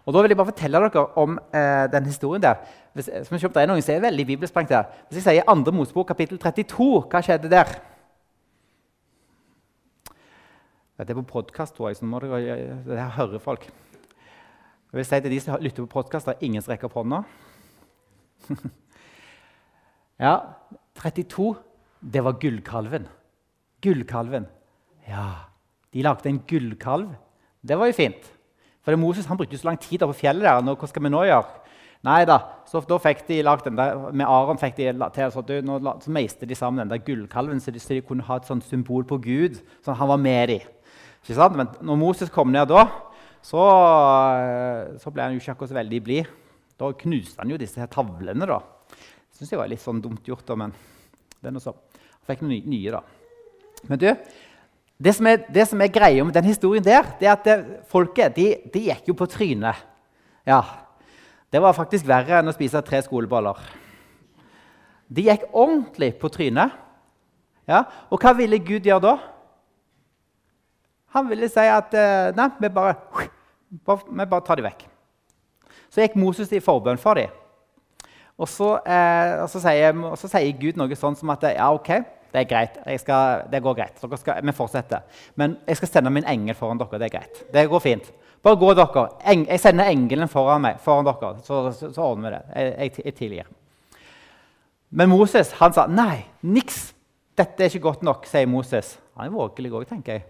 Og 0.07 0.15
da 0.15 0.23
vil 0.23 0.33
jeg 0.33 0.39
bare 0.41 0.51
fortelle 0.51 0.81
dere 0.81 1.05
om 1.21 1.37
eh, 1.55 1.85
den 1.93 2.09
historien 2.09 2.43
der. 2.43 2.63
Hvis, 2.97 3.11
som 3.29 3.39
kjøpte 3.39 3.63
er 3.63 3.69
noen 3.71 3.85
som 3.85 3.95
er 3.95 4.07
veldig 4.09 4.27
bibelsprengt 4.33 4.73
der. 4.73 4.89
Hvis 5.11 5.21
jeg 5.21 5.43
sier 5.43 5.47
2. 5.47 5.75
Mosebok 5.77 6.09
kapittel 6.09 6.41
32, 6.41 6.89
hva 7.13 7.21
skjedde 7.23 7.53
der? 7.53 7.71
Det 11.01 11.15
er 11.15 11.17
på 11.17 11.29
podkast, 11.31 11.77
tror 11.77 11.89
jeg. 11.89 11.97
så 11.97 12.05
må 12.05 12.19
dere, 12.21 12.57
det 12.85 12.99
her 12.99 13.15
hører 13.17 13.41
folk. 13.41 13.63
Jeg 14.91 14.99
vil 14.99 15.07
si 15.07 15.21
til 15.23 15.33
de 15.33 15.39
som 15.41 15.63
lytter 15.63 15.87
på 15.87 15.95
podkast, 15.95 16.27
det 16.27 16.35
er 16.35 16.49
ingen 16.49 16.65
som 16.65 16.75
rekker 16.75 16.91
opp 16.91 16.99
hånda. 16.99 17.23
ja, 20.27 20.35
32, 21.01 21.55
det 22.03 22.25
var 22.27 22.37
gullkalven. 22.43 23.07
Gullkalven. 23.81 24.51
Ja, 25.09 25.29
de 25.95 26.05
lagde 26.05 26.29
en 26.29 26.43
gullkalv. 26.51 27.15
Det 27.63 27.79
var 27.79 27.89
jo 27.89 27.97
fint. 27.97 28.29
For 28.85 28.97
Moses 28.97 29.27
han 29.29 29.37
brukte 29.37 29.59
så 29.61 29.69
lang 29.69 29.81
tid 29.81 30.01
på 30.01 30.17
fjellet. 30.23 30.47
der, 30.47 30.63
nå, 30.65 30.77
Hva 30.79 30.89
skal 30.89 31.05
vi 31.05 31.13
nå 31.13 31.25
gjøre? 31.29 31.61
Nei 32.07 32.23
da, 32.25 32.39
så 32.65 32.81
da 32.89 32.97
fikk 32.97 33.27
de 33.29 33.43
lagt 33.45 33.67
den 33.69 33.77
der, 33.77 33.99
Med 34.17 34.25
Aron 34.25 34.59
fikk 34.59 34.79
de 34.79 34.89
til, 35.13 35.33
så, 35.35 35.43
nå, 35.67 35.77
så 36.01 36.13
meiste 36.17 36.49
de 36.49 36.57
sammen 36.57 36.81
den 36.81 36.95
der 36.95 37.05
gullkalven, 37.05 37.61
så 37.61 37.71
de, 37.71 37.81
så 37.83 37.93
de 37.93 38.01
kunne 38.01 38.25
ha 38.25 38.39
et 38.41 38.49
sånt 38.49 38.65
symbol 38.65 39.05
på 39.05 39.19
Gud. 39.21 39.61
sånn 39.85 39.99
han 39.99 40.09
var 40.09 40.17
med 40.17 40.49
dem. 40.49 40.69
Ikke 41.21 41.37
sant? 41.37 41.57
Men 41.61 41.69
når 41.85 42.01
Moses 42.01 42.33
kom 42.33 42.49
ned 42.53 42.73
da, 42.73 42.87
så, 43.45 43.61
så 45.01 45.13
ble 45.13 45.27
han 45.27 45.37
jo 45.37 45.43
ikke 45.43 45.53
akkurat 45.53 45.73
så 45.73 45.77
veldig 45.77 46.01
blid. 46.05 46.31
Da 46.81 46.89
knuste 46.97 47.43
han 47.43 47.53
jo 47.53 47.61
disse 47.61 47.81
her 47.81 47.91
tavlene. 47.93 48.49
da. 48.49 48.63
Syns 49.37 49.53
jeg 49.53 49.61
var 49.61 49.69
litt 49.69 49.85
sånn 49.85 50.01
dumt 50.01 50.25
gjort, 50.29 50.47
da, 50.49 50.57
men 50.57 50.73
det 51.41 51.51
er 51.51 51.57
noe 51.57 51.65
så. 51.65 51.77
Han 52.01 52.29
fikk 52.33 52.47
noen 52.47 52.73
nye, 52.73 52.97
da. 52.97 53.05
Men 53.89 54.01
du, 54.01 54.09
det 55.01 55.15
som, 55.17 55.27
er, 55.31 55.45
det 55.49 55.65
som 55.71 55.81
er 55.81 55.93
greia 55.93 56.25
med 56.27 56.35
den 56.37 56.51
historien 56.51 56.85
der, 56.85 57.07
det 57.17 57.29
er 57.29 57.33
at 57.33 57.47
det, 57.47 57.57
folket 57.89 58.37
de, 58.37 58.51
de 58.69 58.83
gikk 58.91 59.09
jo 59.09 59.17
på 59.17 59.29
trynet. 59.33 59.79
Ja, 60.45 60.61
det 61.53 61.63
var 61.65 61.77
faktisk 61.77 62.05
verre 62.09 62.41
enn 62.41 62.53
å 62.53 62.55
spise 62.55 62.83
tre 62.85 63.01
skoleboller. 63.07 63.59
De 65.11 65.25
gikk 65.25 65.49
ordentlig 65.51 66.13
på 66.21 66.29
trynet. 66.33 66.77
Ja, 67.71 67.85
og 68.11 68.21
hva 68.21 68.35
ville 68.37 68.61
Gud 68.61 68.87
gjøre 68.87 69.05
da? 69.07 69.17
Han 71.17 71.27
ville 71.31 71.49
si 71.51 71.65
at 71.65 71.95
eh, 71.97 72.31
nei, 72.37 72.49
vi 72.61 72.71
bare, 72.71 72.95
vi 73.71 74.27
bare 74.31 74.45
tar 74.47 74.61
dem 74.61 74.69
vekk. 74.69 74.85
Så 75.91 76.05
gikk 76.05 76.19
Moses 76.21 76.53
i 76.55 76.63
forbønn 76.63 77.01
for 77.01 77.19
dem. 77.19 77.33
Og 78.41 78.49
så, 78.49 78.77
eh, 78.85 79.41
og, 79.43 79.49
så 79.53 79.63
sier, 79.63 79.97
og 79.97 80.17
så, 80.21 80.31
sier, 80.31 80.53
Gud 80.61 80.79
noe 80.79 80.97
sånn 80.97 81.19
som 81.19 81.33
at 81.35 81.49
ja, 81.51 81.67
ok, 81.75 81.91
det 82.31 82.41
er 82.41 82.49
greit. 82.49 82.77
Skal, 83.03 83.47
det 83.51 83.63
går 83.63 83.77
greit. 83.79 84.03
Skal, 84.21 84.43
vi 84.47 84.55
fortsetter. 84.55 85.23
Men 85.41 85.57
jeg 85.67 85.81
skal 85.81 85.91
sende 85.91 86.13
min 86.15 86.27
engel 86.29 86.55
foran 86.59 86.79
dere. 86.79 87.01
Det 87.01 87.09
er 87.09 87.17
greit. 87.19 87.41
Det 87.53 87.69
går 87.71 87.83
fint. 87.85 88.13
Bare 88.43 88.57
gå, 88.57 88.73
dere. 88.79 89.07
Eng, 89.33 89.45
jeg 89.49 89.61
sender 89.61 89.91
engelen 89.91 90.31
foran, 90.31 90.63
meg, 90.65 90.79
foran 90.85 91.09
dere, 91.09 91.35
så, 91.45 91.65
så, 91.77 91.91
så, 91.93 92.05
ordner 92.07 92.31
vi 92.31 92.37
det. 92.37 92.43
Jeg, 92.55 92.77
jeg, 92.79 93.05
jeg 93.05 93.17
tilgir. 93.19 93.51
Men 94.91 95.11
Moses 95.13 95.53
han 95.59 95.75
sa 95.77 95.87
nei, 95.91 96.23
niks. 96.43 96.91
Dette 97.39 97.65
er 97.65 97.71
ikke 97.71 97.89
godt 97.91 98.05
nok, 98.07 98.27
sier 98.29 98.49
Moses. 98.51 98.95
Han 99.17 99.29
er 99.29 99.35
vågelig 99.35 99.73
òg, 99.73 99.89
tenker 99.89 100.19
jeg. 100.19 100.25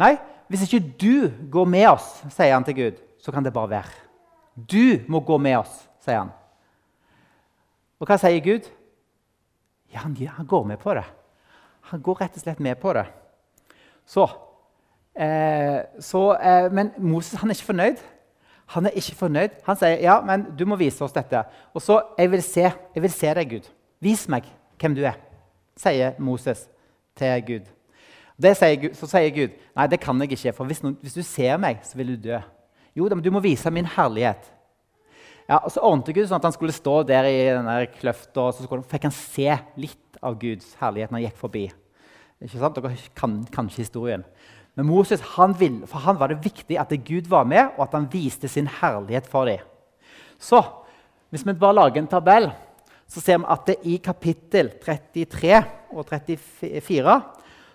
Nei, 0.00 0.14
hvis 0.50 0.64
ikke 0.66 0.82
du 0.98 1.30
går 1.52 1.68
med 1.68 1.88
oss, 1.92 2.06
sier 2.32 2.54
han 2.56 2.64
til 2.66 2.78
Gud, 2.78 3.00
så 3.20 3.32
kan 3.34 3.44
det 3.44 3.52
bare 3.54 3.74
være. 3.74 3.98
Du 4.56 5.04
må 5.10 5.20
gå 5.24 5.36
med 5.38 5.60
oss, 5.60 5.74
sier 6.02 6.22
han. 6.22 6.32
Og 8.00 8.08
hva 8.08 8.16
sier 8.18 8.40
Gud? 8.44 8.66
Ja, 9.92 10.04
han, 10.06 10.14
han 10.16 10.48
går 10.48 10.64
med 10.70 10.80
på 10.80 10.94
det. 10.96 11.04
Han 11.90 12.02
går 12.04 12.20
rett 12.20 12.36
og 12.36 12.44
slett 12.44 12.60
med 12.60 12.78
på 12.80 12.92
det. 12.94 13.06
Så 14.06 14.28
Eh, 15.20 15.80
så, 15.98 16.36
eh, 16.36 16.72
men 16.72 16.92
Moses 16.98 17.34
er 17.34 17.50
ikke 17.50 17.64
fornøyd. 17.72 17.98
Han 18.66 18.86
er 18.86 18.94
ikke 18.96 19.16
fornøyd. 19.18 19.56
Han 19.66 19.76
sier 19.76 19.98
ja, 20.00 20.20
men 20.24 20.46
du 20.58 20.64
må 20.64 20.78
vise 20.78 21.02
oss 21.04 21.12
dette. 21.12 21.42
Og 21.74 21.82
så 21.82 21.98
jeg 22.18 22.30
vil 22.30 22.42
se, 22.42 22.70
jeg 22.94 23.02
vil 23.02 23.12
se 23.12 23.34
deg, 23.34 23.50
Gud. 23.50 23.66
Vis 24.00 24.28
meg 24.30 24.46
hvem 24.80 24.94
du 24.96 25.02
er, 25.04 25.18
sier 25.76 26.14
Moses 26.18 26.68
til 27.18 27.42
Gud. 27.46 27.66
Sier 28.40 28.78
Gud. 28.80 28.94
Så 28.96 29.10
sier 29.10 29.34
Gud 29.34 29.58
nei, 29.76 29.86
det 29.90 30.00
kan 30.00 30.22
jeg 30.22 30.32
ikke, 30.32 30.54
for 30.56 30.70
hvis, 30.70 30.80
noen, 30.84 30.96
hvis 31.02 31.18
du 31.18 31.22
ser 31.26 31.58
meg, 31.60 31.82
så 31.84 31.98
vil 31.98 32.14
du 32.14 32.30
dø. 32.30 32.38
Jo, 32.96 33.08
men 33.10 33.24
du 33.24 33.30
må 33.34 33.42
vise 33.44 33.70
min 33.70 33.86
herlighet. 33.86 34.46
Ja, 35.50 35.58
og 35.58 35.70
Så 35.74 35.82
ordnet 35.82 36.14
Gud 36.14 36.28
sånn 36.30 36.38
at 36.38 36.46
han 36.46 36.54
skulle 36.54 36.72
stå 36.72 37.02
der 37.02 37.26
i 37.26 37.36
denne 37.50 37.76
kløfta, 37.98 38.46
og 38.46 38.54
så 38.54 38.80
fikk 38.88 39.08
han 39.08 39.14
se 39.14 39.58
litt 39.82 40.09
av 40.22 40.38
Guds 40.40 40.74
herlighet 40.80 41.10
når 41.12 41.20
han 41.20 41.26
gikk 41.28 41.40
forbi. 41.40 41.64
Ikke 42.40 42.60
sant? 42.60 42.78
Dere 42.78 42.96
kan 43.18 43.40
kanskje 43.52 43.84
historien. 43.84 44.24
Men 44.78 44.88
Moses 44.88 45.22
han 45.34 45.54
vil, 45.58 45.82
for 45.90 46.04
han 46.06 46.18
var 46.20 46.30
det 46.30 46.44
viktig 46.44 46.78
at 46.80 46.92
Gud 47.04 47.28
var 47.28 47.44
med, 47.48 47.74
og 47.76 47.84
at 47.88 47.96
han 47.98 48.08
viste 48.12 48.48
sin 48.48 48.70
herlighet 48.80 49.26
for 49.28 49.50
dem. 49.50 49.64
Så 50.40 50.62
hvis 51.30 51.44
vi 51.46 51.52
bare 51.52 51.76
lager 51.76 52.00
en 52.00 52.10
tabell, 52.10 52.48
så 53.10 53.20
ser 53.20 53.40
vi 53.42 53.50
at 53.50 53.66
det 53.66 53.76
i 53.90 53.98
kapittel 54.02 54.70
33 54.82 55.60
og 55.90 56.06
34 56.06 57.20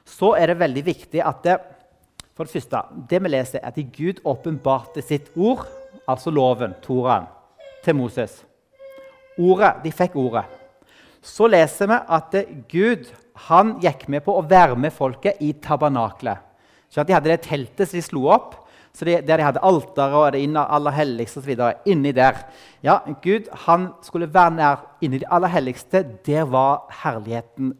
så 0.05 0.33
er 0.37 0.51
det 0.51 0.59
veldig 0.59 0.83
viktig 0.85 1.21
at 1.25 1.41
det, 1.43 1.55
for 2.35 2.45
det 2.45 2.53
første, 2.53 2.81
det 3.09 3.21
vi 3.23 3.31
leser, 3.31 3.59
er 3.59 3.71
at 3.73 3.93
Gud 3.95 4.21
åpenbarte 4.23 5.01
sitt 5.01 5.31
ord, 5.35 5.65
altså 6.07 6.31
loven, 6.31 6.75
Toraen, 6.83 7.25
til 7.83 7.95
Moses. 7.95 8.43
Ordet, 9.37 9.73
De 9.83 9.91
fikk 9.91 10.15
ordet. 10.15 10.45
Så 11.25 11.47
leser 11.49 11.89
vi 11.89 11.97
at 12.17 12.35
Gud 12.71 13.07
han 13.49 13.75
gikk 13.83 14.05
med 14.11 14.23
på 14.25 14.35
å 14.37 14.45
være 14.45 14.77
med 14.79 14.93
folket 14.93 15.41
i 15.43 15.51
tabernaklet. 15.61 16.43
Så 16.89 17.03
de 17.03 17.15
hadde 17.15 17.31
det 17.31 17.41
teltet 17.47 17.89
som 17.89 17.97
de 17.97 18.05
slo 18.05 18.27
opp, 18.31 18.53
de, 18.95 19.17
der 19.27 19.41
de 19.41 19.43
hadde 19.43 19.63
alteret 19.65 20.13
og 20.15 20.37
det 20.37 20.61
aller 20.61 20.95
helligste 20.95 21.41
osv. 21.41 21.57
Inni 21.91 22.13
der. 22.15 22.37
Ja, 22.85 23.01
Gud 23.23 23.49
han 23.65 23.89
skulle 24.05 24.29
være 24.31 24.55
nær 24.55 24.85
inni 25.03 25.19
det 25.19 25.27
aller 25.33 25.51
helligste. 25.51 26.05
Der 26.23 26.47
var 26.47 26.85
herligheten 27.01 27.73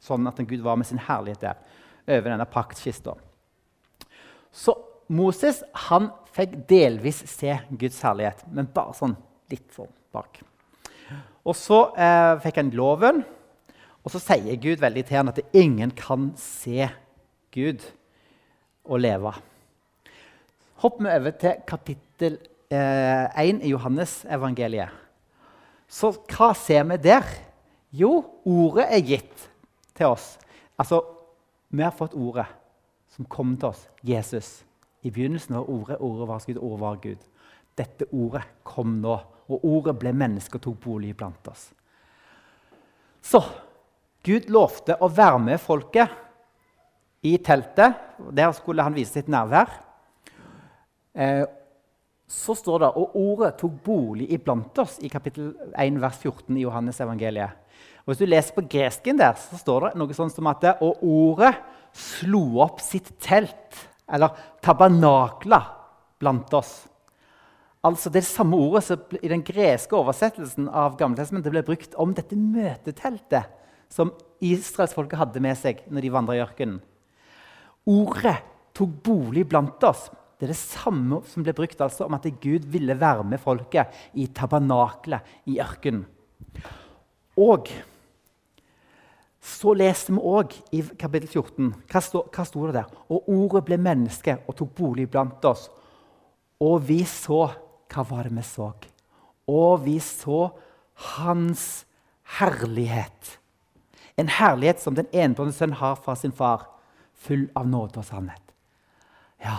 sånn 0.00 0.30
at 0.30 0.40
Gud 0.48 0.62
var 0.64 0.78
med 0.80 0.88
sin 0.88 1.02
herlighet 1.02 1.42
der 1.42 1.60
over 2.06 2.30
denne 2.30 2.48
paktkista. 2.48 3.16
Så 4.54 4.78
Moses 5.12 5.60
han 5.90 6.08
fikk 6.34 6.54
delvis 6.70 7.24
se 7.28 7.58
Guds 7.70 8.00
herlighet, 8.06 8.46
men 8.48 8.70
bare 8.72 8.96
sånn 8.96 9.16
litt 9.52 9.68
sånn 9.76 9.92
bak. 10.14 10.40
Og 11.46 11.54
så 11.54 11.78
eh, 11.94 12.34
fikk 12.42 12.58
han 12.58 12.72
loven, 12.74 13.22
og 14.02 14.12
så 14.12 14.20
sier 14.22 14.58
Gud 14.62 14.82
veldig 14.82 15.04
til 15.06 15.20
han 15.20 15.30
at 15.30 15.40
ingen 15.54 15.92
kan 15.94 16.32
se 16.38 16.88
Gud 17.54 17.82
og 18.86 19.00
leve. 19.02 19.32
Hopper 20.82 21.06
vi 21.06 21.14
over 21.14 21.34
til 21.40 21.62
kapittel 21.66 22.38
eh, 22.70 23.26
1 23.46 23.62
i 23.64 23.72
Johannes-evangeliet. 23.72 24.90
Så 25.86 26.10
hva 26.34 26.50
ser 26.58 26.84
vi 26.90 26.98
der? 27.02 27.26
Jo, 27.94 28.24
ordet 28.44 28.88
er 28.90 29.06
gitt 29.06 29.46
til 29.96 30.10
oss. 30.10 30.34
Altså, 30.78 31.00
vi 31.70 31.82
har 31.82 31.94
fått 31.94 32.14
ordet 32.18 32.46
som 33.14 33.28
kom 33.30 33.54
til 33.56 33.70
oss, 33.70 33.86
Jesus. 34.04 34.60
I 35.06 35.10
begynnelsen 35.14 35.54
var 35.56 35.70
ordet, 35.70 35.96
ordet 36.02 36.28
var 36.28 36.44
Gud, 36.46 36.58
ordet 36.58 36.80
var 36.82 37.00
Gud. 37.06 37.24
Dette 37.78 38.08
ordet 38.12 38.42
kom 38.66 38.98
nå, 39.00 39.16
og 39.46 39.64
ordet 39.64 39.94
ble 40.00 40.12
menneske 40.16 40.58
og 40.58 40.64
tok 40.64 40.78
bolig 40.84 41.14
blant 41.16 41.50
oss. 41.50 41.68
Så 43.22 43.42
Gud 44.26 44.48
lovte 44.50 44.96
å 45.02 45.08
være 45.10 45.38
med 45.42 45.62
folket 45.62 46.14
i 47.26 47.36
teltet. 47.42 47.94
Der 48.34 48.50
skulle 48.54 48.82
han 48.86 48.96
vise 48.96 49.18
sitt 49.18 49.30
nærvær. 49.30 49.70
Eh, 51.14 51.44
så 52.26 52.56
står 52.58 52.82
det 52.82 52.88
og 52.98 53.14
ordet 53.20 53.52
tok 53.60 53.76
bolig 53.86 54.26
iblant 54.34 54.78
oss 54.82 54.96
i 55.06 55.10
kapittel 55.10 55.52
1, 55.78 56.00
vers 56.02 56.18
14 56.18 56.58
i 56.58 56.64
Johannes 56.64 56.98
evangeliet. 57.00 57.62
Og 58.02 58.12
Hvis 58.12 58.22
du 58.22 58.26
leser 58.26 58.54
på 58.54 58.66
gresken 58.70 59.18
der, 59.18 59.38
så 59.38 59.58
står 59.58 59.88
det 59.88 59.98
noe 59.98 60.14
sånn 60.14 60.30
som 60.30 60.46
at 60.50 60.66
Og 60.82 61.02
ordet 61.02 61.54
slo 61.96 62.60
opp 62.62 62.82
sitt 62.84 63.14
telt, 63.22 63.78
eller 64.06 64.34
tabernakla, 64.62 65.60
blant 66.18 66.52
oss. 66.54 66.86
Altså 67.86 68.10
Det 68.10 68.24
samme 68.26 68.58
ordet 68.58 68.82
som 68.86 69.16
i 69.20 69.30
den 69.30 69.44
greske 69.46 69.94
oversettelsen 69.94 70.66
av 70.68 70.96
Gammeltestamentet 70.98 71.52
ble 71.54 71.62
brukt 71.66 71.94
om 72.02 72.14
dette 72.16 72.38
møteteltet 72.38 73.52
som 73.92 74.10
israelsfolket 74.42 75.20
hadde 75.20 75.42
med 75.44 75.58
seg 75.58 75.84
når 75.86 76.02
de 76.02 76.14
vandra 76.14 76.34
i 76.34 76.42
ørkenen. 76.42 76.80
Ordet 77.86 78.40
tok 78.74 78.96
bolig 79.06 79.44
blant 79.48 79.84
oss. 79.86 80.08
Det 80.36 80.48
er 80.48 80.52
det 80.52 80.58
samme 80.58 81.20
som 81.30 81.44
ble 81.46 81.54
brukt 81.56 81.80
altså 81.80 82.08
om 82.08 82.16
at 82.16 82.26
Gud 82.42 82.66
ville 82.72 82.96
være 82.98 83.24
med 83.24 83.40
folket 83.40 83.94
i 84.18 84.26
tabernaklet 84.34 85.46
i 85.48 85.60
ørkenen. 85.62 86.02
Og 87.38 87.70
så 89.46 89.76
leste 89.78 90.16
vi 90.16 90.24
òg 90.26 90.56
i 90.74 90.80
kapittel 90.98 91.28
14 91.28 91.70
Hva 91.86 92.02
sto, 92.02 92.24
hva 92.34 92.44
sto 92.48 92.64
det 92.66 92.80
der? 92.80 92.90
Og 93.12 93.28
ordet 93.30 93.62
ble 93.68 93.78
menneske 93.78 94.34
og 94.42 94.56
tok 94.58 94.74
bolig 94.74 95.06
blant 95.12 95.44
oss. 95.46 95.68
Og 96.58 96.80
vi 96.88 97.04
så 97.06 97.44
Hva 97.92 98.04
var 98.08 98.26
det 98.26 98.36
vi 98.36 98.44
så? 98.46 98.70
Og 99.46 99.84
vi 99.84 99.98
så 100.02 100.50
hans 101.16 101.84
herlighet. 102.38 103.36
En 104.16 104.30
herlighet 104.32 104.80
som 104.82 104.96
den 104.96 105.08
enbårne 105.12 105.54
sønn 105.54 105.76
har 105.76 105.98
fra 106.00 106.16
sin 106.16 106.34
far 106.34 106.66
full 107.26 107.46
av 107.56 107.68
nåde 107.68 108.00
og 108.00 108.08
sannhet. 108.08 108.42
Ja, 109.42 109.58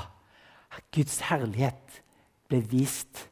Guds 0.93 1.21
herlighet 1.29 2.01
ble 2.49 2.61
vist 2.65 3.27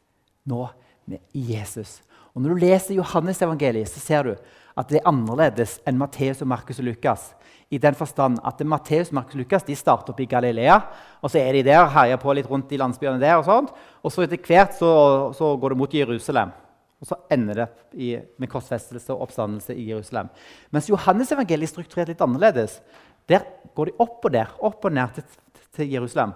nå 0.46 0.68
med 1.10 1.22
Jesus. 1.34 2.02
Og 2.34 2.42
Når 2.42 2.54
du 2.54 2.62
leser 2.66 2.98
Johannes 2.98 3.42
evangeliet, 3.42 3.90
så 3.90 4.00
ser 4.00 4.24
du 4.24 4.34
at 4.76 4.90
det 4.92 5.00
er 5.00 5.08
annerledes 5.08 5.78
enn 5.88 5.98
Matteus, 5.98 6.42
og 6.44 6.50
Markus 6.52 6.82
og 6.82 6.90
Lukas. 6.90 7.30
I 7.76 7.80
den 7.82 7.96
forstand 7.98 8.40
at 8.46 8.62
Matteus 8.64 9.12
Markus 9.16 9.36
og 9.36 9.42
Lukas 9.42 9.66
de 9.68 9.76
starter 9.76 10.14
opp 10.14 10.20
i 10.24 10.28
Galilea. 10.32 10.78
og 11.22 11.32
Så 11.32 11.42
er 11.42 11.58
de 11.58 11.64
der, 11.68 11.88
herjer 11.92 12.22
på 12.22 12.34
litt 12.34 12.48
rundt 12.48 12.72
i 12.72 12.80
landsbyene 12.80 13.20
der. 13.20 13.40
Og 13.40 13.48
sånt, 13.48 13.74
og 14.02 14.14
så 14.14 14.24
etter 14.24 14.40
hvert 14.40 14.78
så, 14.78 14.92
så 15.36 15.56
går 15.60 15.74
det 15.74 15.80
mot 15.82 15.94
Jerusalem. 15.94 16.54
Og 17.02 17.10
så 17.10 17.18
ender 17.34 17.60
det 17.60 17.68
i, 18.00 18.14
med 18.40 18.50
korsfestelse 18.52 19.12
og 19.14 19.28
oppstandelse 19.28 19.76
i 19.76 19.90
Jerusalem. 19.90 20.32
Mens 20.72 20.88
Johannes 20.90 21.34
evangeliet 21.36 21.68
er 21.68 21.74
strukturert 21.74 22.14
litt 22.14 22.24
annerledes. 22.24 22.80
Der 23.28 23.44
går 23.76 23.92
de 23.92 23.98
opp 24.00 24.24
og 24.24 24.34
der, 24.34 24.56
opp 24.64 24.88
og 24.88 24.96
ned 24.96 25.18
til, 25.18 25.28
til 25.76 25.92
Jerusalem. 25.98 26.34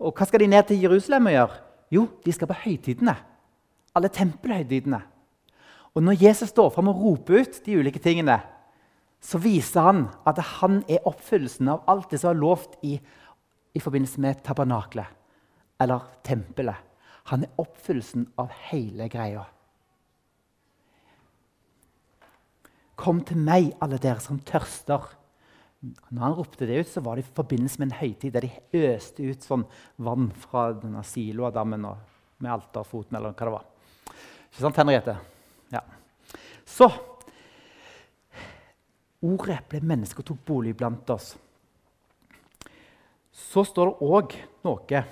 Og 0.00 0.12
hva 0.16 0.28
skal 0.28 0.44
de 0.44 0.50
ned 0.50 0.68
til 0.68 0.84
Jerusalem 0.84 1.30
og 1.30 1.36
gjøre? 1.36 1.60
Jo, 1.90 2.06
de 2.26 2.34
skal 2.36 2.50
på 2.50 2.60
høytidene. 2.66 3.16
Alle 3.96 4.12
tempelhøytidene. 4.12 5.00
Og 5.96 6.04
når 6.04 6.20
Jesus 6.20 6.52
står 6.52 6.70
fram 6.74 6.92
og 6.92 7.00
roper 7.02 7.40
ut 7.40 7.62
de 7.64 7.78
ulike 7.80 8.02
tingene, 8.02 8.36
så 9.20 9.38
viser 9.38 9.84
han 9.84 10.04
at 10.28 10.40
han 10.56 10.80
er 10.88 11.04
oppfyllelsen 11.08 11.68
av 11.68 11.84
alt 11.90 12.12
det 12.12 12.22
som 12.22 12.32
er 12.32 12.40
lovt 12.40 12.78
i, 12.86 12.96
i 13.76 13.82
forbindelse 13.82 14.20
med 14.24 14.40
tabernaklet, 14.46 15.08
eller 15.80 16.08
tempelet. 16.24 16.88
Han 17.30 17.44
er 17.44 17.60
oppfyllelsen 17.60 18.30
av 18.40 18.52
hele 18.70 19.08
greia. 19.12 19.44
Kom 23.00 23.20
til 23.24 23.40
meg, 23.40 23.74
alle 23.80 24.00
dere 24.00 24.20
som 24.24 24.40
tørster. 24.44 25.04
Når 25.80 26.24
han 26.24 26.34
ropte 26.36 26.66
det 26.68 26.80
ut, 26.82 26.90
så 26.90 27.00
var 27.04 27.16
det 27.16 27.24
i 27.24 27.36
forbindelse 27.36 27.80
med 27.80 27.88
en 27.88 28.00
høytid 28.00 28.34
der 28.34 28.44
de 28.44 28.80
øste 28.90 29.24
ut 29.24 29.44
sånn 29.44 29.64
vann 30.04 30.28
fra 30.42 30.66
denne 30.76 31.04
Siloa-dammen 31.08 31.86
med 31.86 32.50
alterfoten, 32.52 33.16
eller 33.16 33.32
hva 33.32 33.48
det 33.48 33.54
var. 33.54 33.64
Ikke 34.50 34.64
sant, 34.64 34.80
Henriette? 34.80 35.16
Ja. 35.72 35.84
Så 36.68 36.90
Ordet 39.20 39.60
ble 39.68 39.82
menneske 39.84 40.22
og 40.22 40.30
tok 40.30 40.44
bolig 40.48 40.74
blant 40.76 41.10
oss. 41.12 41.34
Så 43.30 43.64
står 43.68 43.90
det 43.90 44.10
òg 44.10 44.36
noe 44.64 45.02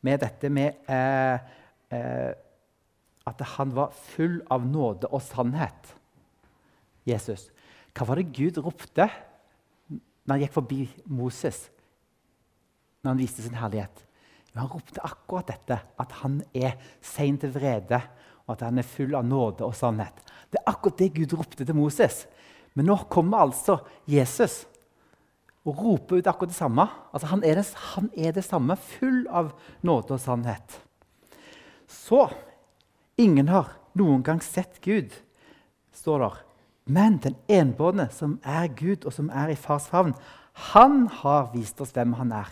med 0.00 0.22
dette 0.22 0.48
med 0.52 0.88
eh, 0.88 1.50
eh, 1.92 2.30
at 3.28 3.42
han 3.56 3.74
var 3.76 3.92
full 3.92 4.40
av 4.50 4.64
nåde 4.66 5.10
og 5.12 5.22
sannhet. 5.22 5.94
Jesus. 7.08 7.48
Hva 7.96 8.06
var 8.08 8.20
det 8.20 8.32
Gud 8.36 8.60
ropte 8.62 9.08
når 9.90 10.32
han 10.32 10.42
gikk 10.44 10.56
forbi 10.56 10.80
Moses? 11.10 11.68
Når 13.02 13.12
han 13.12 13.20
viste 13.20 13.44
sin 13.44 13.58
herlighet? 13.58 14.06
Han 14.56 14.70
ropte 14.70 15.02
akkurat 15.06 15.52
dette, 15.52 15.76
at 15.78 16.12
han 16.24 16.40
er 16.56 16.74
sein 17.04 17.38
til 17.38 17.52
vrede, 17.54 18.00
og 18.46 18.56
at 18.56 18.64
han 18.66 18.80
er 18.82 18.88
full 18.88 19.14
av 19.14 19.26
nåde 19.26 19.62
og 19.66 19.76
sannhet. 19.78 20.16
Det 20.50 20.58
er 20.58 20.72
akkurat 20.72 20.98
det 20.98 21.12
Gud 21.14 21.36
ropte 21.38 21.64
til 21.64 21.78
Moses. 21.78 22.24
Men 22.78 22.86
nå 22.90 22.96
kommer 23.10 23.44
altså 23.44 23.80
Jesus 24.08 24.64
og 25.66 25.76
roper 25.76 26.20
ut 26.20 26.28
akkurat 26.30 26.52
det 26.52 26.56
samme. 26.58 26.86
Altså, 27.12 27.30
han, 27.32 27.42
er 27.44 27.60
det, 27.60 27.66
han 27.94 28.10
er 28.16 28.36
det 28.36 28.44
samme, 28.46 28.76
full 28.76 29.26
av 29.28 29.52
nåde 29.86 30.16
og 30.16 30.22
sannhet. 30.22 30.78
Så 31.90 32.28
ingen 33.20 33.50
har 33.50 33.74
noen 33.98 34.22
gang 34.24 34.40
sett 34.44 34.80
Gud, 34.84 35.12
står 35.92 36.24
der. 36.24 36.38
Men 36.90 37.18
den 37.22 37.36
enbårne, 37.50 38.08
som 38.14 38.38
er 38.46 38.70
Gud, 38.74 39.04
og 39.04 39.14
som 39.14 39.28
er 39.34 39.52
i 39.52 39.58
fars 39.58 39.86
favn, 39.90 40.14
han 40.72 41.04
har 41.20 41.50
vist 41.54 41.80
oss 41.82 41.92
hvem 41.94 42.16
han 42.18 42.32
er. 42.34 42.48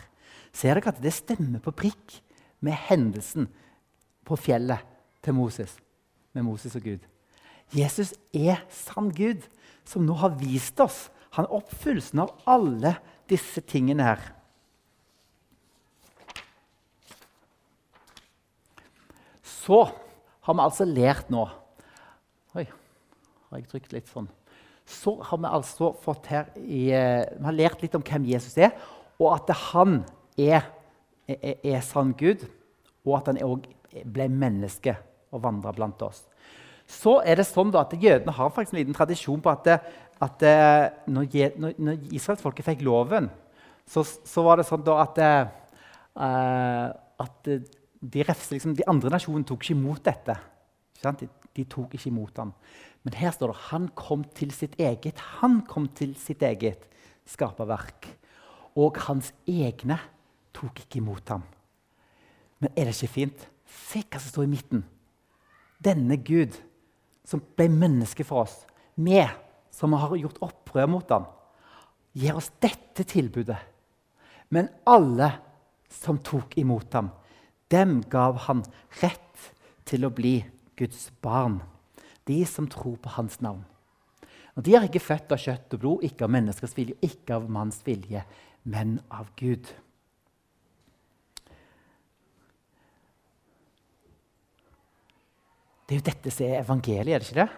Ser 0.55 0.77
dere 0.77 0.93
at 0.93 1.01
det 1.03 1.13
stemmer 1.13 1.61
på 1.63 1.73
prikk 1.75 2.19
med 2.65 2.77
hendelsen 2.89 3.49
på 4.27 4.37
fjellet 4.39 4.85
til 5.25 5.35
Moses? 5.37 5.75
Med 6.33 6.45
Moses 6.45 6.75
og 6.77 6.85
Gud. 6.85 7.03
Jesus 7.75 8.15
er 8.33 8.63
sann 8.73 9.11
Gud, 9.13 9.43
som 9.85 10.05
nå 10.05 10.15
har 10.21 10.37
vist 10.39 10.79
oss. 10.81 11.07
Han 11.37 11.45
er 11.45 11.55
oppfyllelsen 11.59 12.23
av 12.23 12.33
alle 12.49 12.95
disse 13.29 13.61
tingene 13.61 14.07
her. 14.07 14.23
Så 19.45 19.83
har 20.45 20.57
vi 20.57 20.65
altså 20.65 20.85
lært 20.87 21.29
nå 21.29 21.45
Oi, 22.57 22.63
har 22.65 23.59
jeg 23.59 23.67
trykt 23.69 23.91
litt 23.93 24.07
sånn? 24.09 24.25
Så 24.89 25.13
har 25.21 25.37
vi 25.37 25.51
altså 25.53 25.91
fått 26.01 26.31
her 26.31 26.47
i, 26.57 26.87
vi 26.89 27.45
har 27.45 27.53
lært 27.53 27.83
litt 27.83 27.93
om 27.93 28.01
hvem 28.01 28.25
Jesus 28.31 28.55
er, 28.57 28.73
og 29.21 29.35
at 29.35 29.51
han 29.69 29.99
er, 30.33 30.65
er, 31.29 31.59
er 31.61 31.83
sann 31.85 32.15
Gud, 32.17 32.47
og 33.05 33.19
at 33.19 33.29
han 33.29 33.41
òg 33.45 33.67
ble 34.01 34.25
menneske 34.33 34.95
og 35.29 35.43
vandra 35.45 35.75
blant 35.77 36.01
oss. 36.07 36.23
Så 36.89 37.19
er 37.21 37.37
det 37.37 37.45
sånn 37.47 37.71
at 37.77 37.93
Jødene 37.93 38.33
har 38.33 38.49
faktisk 38.53 38.73
en 38.73 38.81
liten 38.81 38.97
tradisjon 38.97 39.41
på 39.43 39.51
at, 39.51 39.67
at 40.25 40.45
eh, 40.47 40.85
når, 41.11 41.29
når, 41.61 41.75
når 41.77 42.07
israelsfolket 42.17 42.65
fikk 42.65 42.81
loven, 42.87 43.29
så, 43.89 44.03
så, 44.05 44.43
var 44.45 44.59
det 44.59 44.67
sånn 44.69 44.85
at, 44.93 45.19
uh, 46.19 46.89
at 47.25 47.47
de, 47.49 48.23
refse, 48.25 48.51
liksom, 48.53 48.75
de, 48.77 48.85
andre 48.89 49.09
nasjonene 49.13 49.47
tok 49.49 49.65
ikke 49.65 49.77
imot 49.77 50.03
dette. 50.05 50.35
Ikke 50.97 51.13
de, 51.23 51.29
de, 51.57 51.65
tok 51.69 51.95
ikke 51.97 52.11
imot 52.11 52.41
ham. 52.41 52.53
Men 53.05 53.17
her 53.17 53.33
står 53.33 53.53
det 53.53 53.63
han 53.69 53.87
kom 53.97 54.25
til 54.37 54.53
sitt 54.53 54.75
eget. 54.81 55.21
Han 55.41 55.61
kom 55.65 55.87
til 55.97 56.13
sitt 56.19 56.43
eget 56.45 56.85
skaperverk. 57.29 58.11
Og 58.77 58.99
hans 59.07 59.31
egne 59.49 59.97
tok 60.55 60.83
ikke 60.85 61.01
imot 61.01 61.33
ham. 61.33 61.45
Men 62.59 62.73
er 62.75 62.89
det 62.89 62.97
ikke 62.97 63.15
fint? 63.15 63.45
Se 63.69 64.03
hva 64.03 64.21
som 64.21 64.33
står 64.33 64.45
i 64.45 64.53
midten. 64.53 64.83
Denne 65.81 66.17
Gud 66.19 66.57
som 67.29 67.41
ble 67.55 67.69
menneske 67.69 68.25
for 68.25 68.47
oss, 68.47 68.63
vi 68.97 69.21
som 69.73 69.93
har 69.93 70.15
gjort 70.17 70.41
opprør 70.43 70.89
mot 70.89 71.11
ham, 71.13 71.27
gir 72.17 72.37
oss 72.39 72.49
dette 72.61 73.05
tilbudet. 73.07 73.59
Men 74.49 74.71
alle 74.89 75.29
som 75.93 76.17
tok 76.25 76.57
imot 76.57 76.93
ham, 76.97 77.11
dem 77.69 77.99
gav 78.09 78.41
han 78.47 78.63
rett 79.03 79.51
til 79.85 80.07
å 80.07 80.13
bli 80.13 80.39
Guds 80.79 81.09
barn. 81.21 81.59
De 82.25 82.41
som 82.49 82.67
tror 82.69 82.97
på 83.01 83.13
hans 83.13 83.39
navn. 83.45 83.61
Og 84.57 84.65
De 84.65 84.73
er 84.75 84.87
ikke 84.89 85.01
født 85.01 85.31
av 85.31 85.39
kjøtt 85.39 85.75
og 85.77 85.81
blod, 85.81 86.03
ikke 86.03 86.25
av 86.25 86.33
menneskers 86.33 86.73
vilje, 86.75 86.97
ikke 87.05 87.37
av 87.37 87.45
manns 87.49 87.79
vilje, 87.85 88.25
men 88.67 88.97
av 89.13 89.29
Gud. 89.39 89.69
Det 95.89 95.95
er 95.95 96.01
jo 96.03 96.05
dette 96.05 96.29
som 96.29 96.45
er 96.45 96.59
evangeliet, 96.61 97.15
er 97.15 97.23
det 97.23 97.27
ikke 97.31 97.41
det? 97.41 97.49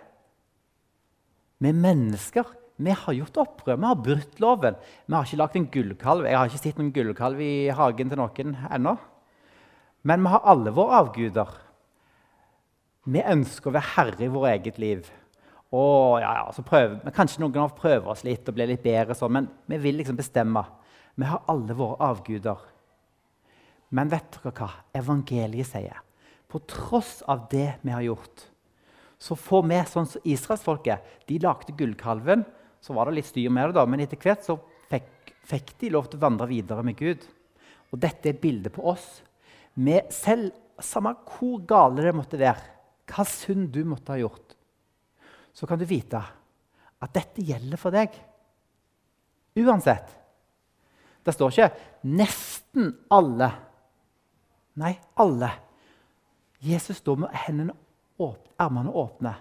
Vi 1.61 1.67
er 1.67 1.79
mennesker. 1.83 2.51
Vi 2.81 2.93
har 2.95 3.13
gjort 3.13 3.39
opprør. 3.43 3.75
Vi 3.75 3.89
har 3.89 3.97
brutt 4.05 4.37
loven. 4.39 4.77
Vi 5.05 5.13
har 5.13 5.25
ikke 5.27 5.39
lagd 5.41 5.57
en 5.59 5.65
gullkalv. 5.73 6.29
Jeg 6.29 6.37
har 6.39 6.47
ikke 6.47 6.61
sett 6.61 6.79
noen 6.79 6.93
gullkalv 6.95 7.41
i 7.43 7.51
hagen 7.75 8.09
til 8.09 8.21
noen 8.21 8.53
ennå. 8.71 8.93
Men 10.07 10.23
vi 10.23 10.31
har 10.31 10.47
alle 10.47 10.71
våre 10.73 11.01
avguder. 11.03 11.51
Vi 13.11 13.19
ønsker 13.33 13.67
å 13.67 13.75
være 13.75 13.93
herre 13.97 14.23
i 14.23 14.31
vårt 14.31 14.53
eget 14.53 14.79
liv. 14.79 15.09
Og 15.75 16.21
ja, 16.23 16.31
ja, 16.39 16.45
så 16.55 16.63
prøver, 16.63 17.11
Kanskje 17.15 17.43
noen 17.43 17.53
ganger 17.57 17.75
prøver 17.75 18.13
oss 18.15 18.23
litt 18.27 18.47
og 18.47 18.55
blir 18.55 18.71
litt 18.71 18.83
bedre, 18.83 19.15
sånn, 19.15 19.35
men 19.35 19.51
vi 19.67 19.79
vil 19.89 19.99
liksom 19.99 20.15
bestemme. 20.19 20.63
Vi 21.19 21.27
har 21.27 21.43
alle 21.51 21.75
våre 21.75 21.99
avguder. 22.07 22.63
Men 23.91 24.11
vet 24.11 24.39
dere 24.39 24.55
hva 24.55 24.71
evangeliet 24.95 25.67
sier? 25.67 25.99
På 26.51 26.59
tross 26.67 27.21
av 27.31 27.45
det 27.51 27.79
vi 27.81 27.93
har 27.93 28.03
gjort, 28.03 28.47
så 29.21 29.37
får 29.37 29.67
vi 29.69 29.77
sånn 29.85 30.07
som 30.09 30.23
israelsfolket 30.25 31.27
De 31.29 31.37
lagde 31.39 31.75
gullkalven. 31.77 32.41
Så 32.81 32.95
var 32.97 33.05
det 33.05 33.19
litt 33.19 33.29
styr 33.29 33.51
med 33.53 33.69
det, 33.69 33.77
da, 33.77 33.85
men 33.85 34.01
etter 34.01 34.17
hvert 34.17 34.41
så 34.41 34.55
fikk, 34.89 35.11
fikk, 35.45 35.75
de 35.77 35.91
lov 35.93 36.07
til 36.09 36.17
å 36.17 36.23
vandre 36.23 36.47
videre 36.49 36.81
med 36.83 36.97
Gud. 36.97 37.27
Og 37.93 38.01
dette 38.01 38.31
er 38.31 38.39
bildet 38.41 38.73
på 38.73 38.87
oss. 38.89 39.21
Vi 39.77 39.99
selv, 40.13 40.57
Samme 40.81 41.11
hvor 41.35 41.59
gale 41.69 42.01
det 42.01 42.15
måtte 42.17 42.39
være, 42.41 42.63
hva 43.05 43.21
synd 43.29 43.67
du 43.69 43.83
måtte 43.85 44.15
ha 44.15 44.17
gjort, 44.17 44.55
så 45.53 45.67
kan 45.69 45.77
du 45.77 45.85
vite 45.85 46.17
at 46.17 47.13
dette 47.13 47.43
gjelder 47.45 47.77
for 47.77 47.93
deg. 47.93 48.15
Uansett. 49.61 50.09
Det 51.21 51.35
står 51.35 51.51
ikke 51.51 51.69
'nesten 52.01 52.95
alle'. 53.13 53.51
Nei, 54.81 54.97
alle. 55.21 55.51
Jesus 56.61 57.01
står 57.01 57.23
med 57.23 57.33
hendene 57.45 57.73
åpne, 58.21 58.53
armene 58.61 58.93
åpne. 58.93 59.33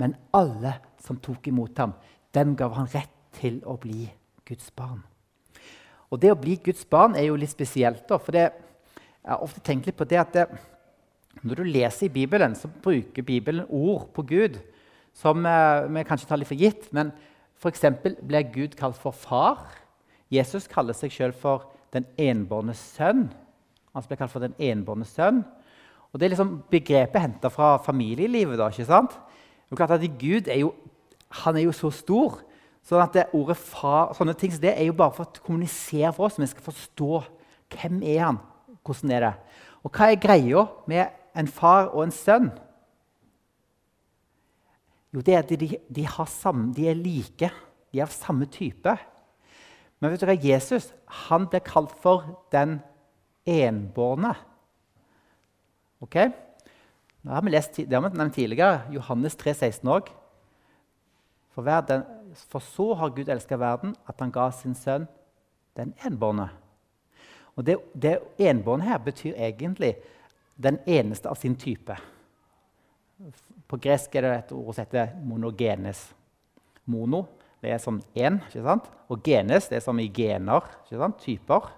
Men 0.00 0.16
alle 0.32 0.74
som 1.02 1.18
tok 1.20 1.46
imot 1.48 1.78
ham, 1.78 1.92
dem 2.32 2.56
gav 2.56 2.72
han 2.76 2.88
rett 2.94 3.12
til 3.36 3.60
å 3.68 3.76
bli 3.80 4.06
Guds 4.48 4.70
barn. 4.76 5.02
Og 6.12 6.20
Det 6.20 6.32
å 6.32 6.36
bli 6.36 6.58
Guds 6.60 6.84
barn 6.84 7.14
er 7.16 7.28
jo 7.28 7.38
litt 7.40 7.52
spesielt. 7.52 8.04
Da, 8.08 8.18
for 8.20 8.36
det, 8.36 8.50
jeg 9.22 9.30
har 9.30 9.44
ofte 9.44 9.62
tenkt 9.64 9.86
litt 9.88 9.96
på 9.96 10.08
det 10.08 10.20
at 10.20 10.32
det, 10.36 10.46
når 11.40 11.62
du 11.62 11.64
leser 11.64 12.06
i 12.06 12.12
Bibelen, 12.12 12.54
så 12.54 12.68
bruker 12.68 13.24
Bibelen 13.24 13.64
ord 13.68 14.10
på 14.12 14.24
Gud 14.28 14.58
som 15.16 15.46
eh, 15.46 15.86
vi 15.88 16.04
kanskje 16.08 16.28
tar 16.28 16.40
litt 16.40 16.50
for 16.50 16.60
gitt. 16.60 16.90
Men 16.92 17.12
f.eks. 17.60 17.86
ble 18.20 18.42
Gud 18.52 18.76
kalt 18.76 18.98
for 19.00 19.16
far. 19.16 19.64
Jesus 20.32 20.68
kaller 20.68 20.96
seg 20.96 21.12
sjøl 21.12 21.32
for 21.36 21.70
den 21.92 22.04
enbårne 22.20 22.76
sønn. 22.76 23.26
Han 23.92 24.08
ble 24.08 24.20
kalt 24.20 24.32
for 24.32 24.44
den 24.44 24.56
enbårne 24.60 25.08
sønn. 25.08 25.42
Og 26.12 26.20
Det 26.20 26.26
er 26.26 26.34
liksom 26.34 26.62
begrepet 26.70 27.20
henta 27.20 27.48
fra 27.48 27.76
familielivet. 27.76 28.58
da, 28.58 28.68
ikke 28.68 28.84
sant? 28.84 29.10
Det 29.10 29.72
er 29.72 29.76
klart 29.76 29.90
at 29.90 30.18
Gud 30.18 30.48
er 30.48 30.58
jo, 30.60 30.74
han 31.30 31.56
er 31.56 31.62
jo 31.62 31.72
så 31.72 31.90
stor. 31.90 32.42
sånn 32.82 33.02
at 33.02 33.12
det 33.14 33.30
ordet 33.32 33.56
far, 33.56 34.12
sånne 34.12 34.34
ting, 34.34 34.50
så 34.50 34.58
det 34.60 34.72
er 34.74 34.88
jo 34.88 34.92
bare 34.92 35.14
for 35.14 35.24
å 35.24 35.42
kommunisere 35.46 36.12
for 36.12 36.26
oss. 36.26 36.38
Vi 36.38 36.46
skal 36.46 36.62
forstå 36.66 37.22
hvem 37.70 38.02
er 38.02 38.24
han 38.24 38.40
hvordan 38.82 39.10
er 39.10 39.20
det 39.20 39.34
Og 39.84 39.90
hva 39.90 40.10
er 40.10 40.20
greia 40.20 40.66
med 40.86 41.06
en 41.34 41.46
far 41.46 41.88
og 41.94 42.04
en 42.04 42.14
sønn? 42.14 42.50
Jo, 45.12 45.20
det 45.20 45.34
er 45.34 45.42
at 45.42 45.48
de, 45.48 45.78
de, 45.88 46.06
samme, 46.26 46.72
de 46.74 46.88
er 46.88 46.94
like. 46.94 47.50
De 47.92 47.98
er 47.98 48.06
av 48.06 48.14
samme 48.14 48.46
type. 48.46 48.96
Men 50.00 50.10
vet 50.10 50.20
du 50.20 50.26
hva? 50.26 50.36
Jesus 50.38 50.92
han 51.28 51.48
ble 51.50 51.60
kalt 51.60 51.92
for 52.02 52.46
den 52.52 52.80
enbårne. 53.46 54.34
Ok? 56.02 56.18
Det 57.22 57.30
har 57.30 57.42
vi 57.42 57.52
lest 57.54 57.76
det 57.76 57.94
har 57.94 58.02
vi 58.02 58.18
nevnt 58.18 58.34
tidligere. 58.34 58.82
Johannes 58.90 59.36
3, 59.38 59.54
16 59.54 59.88
òg. 59.88 60.10
For, 61.54 61.68
for, 62.48 62.64
så 62.64 62.94
har 62.94 63.12
Gud 63.14 63.28
elska 63.28 63.56
verden 63.56 63.94
at 64.08 64.20
han 64.20 64.32
ga 64.32 64.48
sin 64.56 64.74
sønn 64.74 65.06
den 65.76 65.92
enbårne. 66.04 66.48
Og 67.56 67.66
det, 67.66 67.76
det 67.94 68.18
enbårne 68.40 68.88
her 68.88 68.98
betyr 68.98 69.36
egentlig 69.36 69.94
den 70.56 70.78
eneste 70.86 71.28
av 71.28 71.36
sin 71.38 71.54
type. 71.56 71.96
På 73.68 73.76
gresk 73.76 74.14
er 74.16 74.26
det 74.26 74.32
et 74.38 74.52
ord 74.56 74.74
som 74.74 74.84
heter 74.84 75.14
monogenes. 75.22 76.08
Mono 76.84 77.26
det 77.62 77.70
er 77.70 77.78
som 77.78 78.00
én, 78.18 78.40
og 79.08 79.20
genes 79.22 79.68
det 79.70 79.76
er 79.76 79.84
som 79.84 79.98
i 80.02 80.08
gener. 80.10 80.66
Typer. 81.20 81.68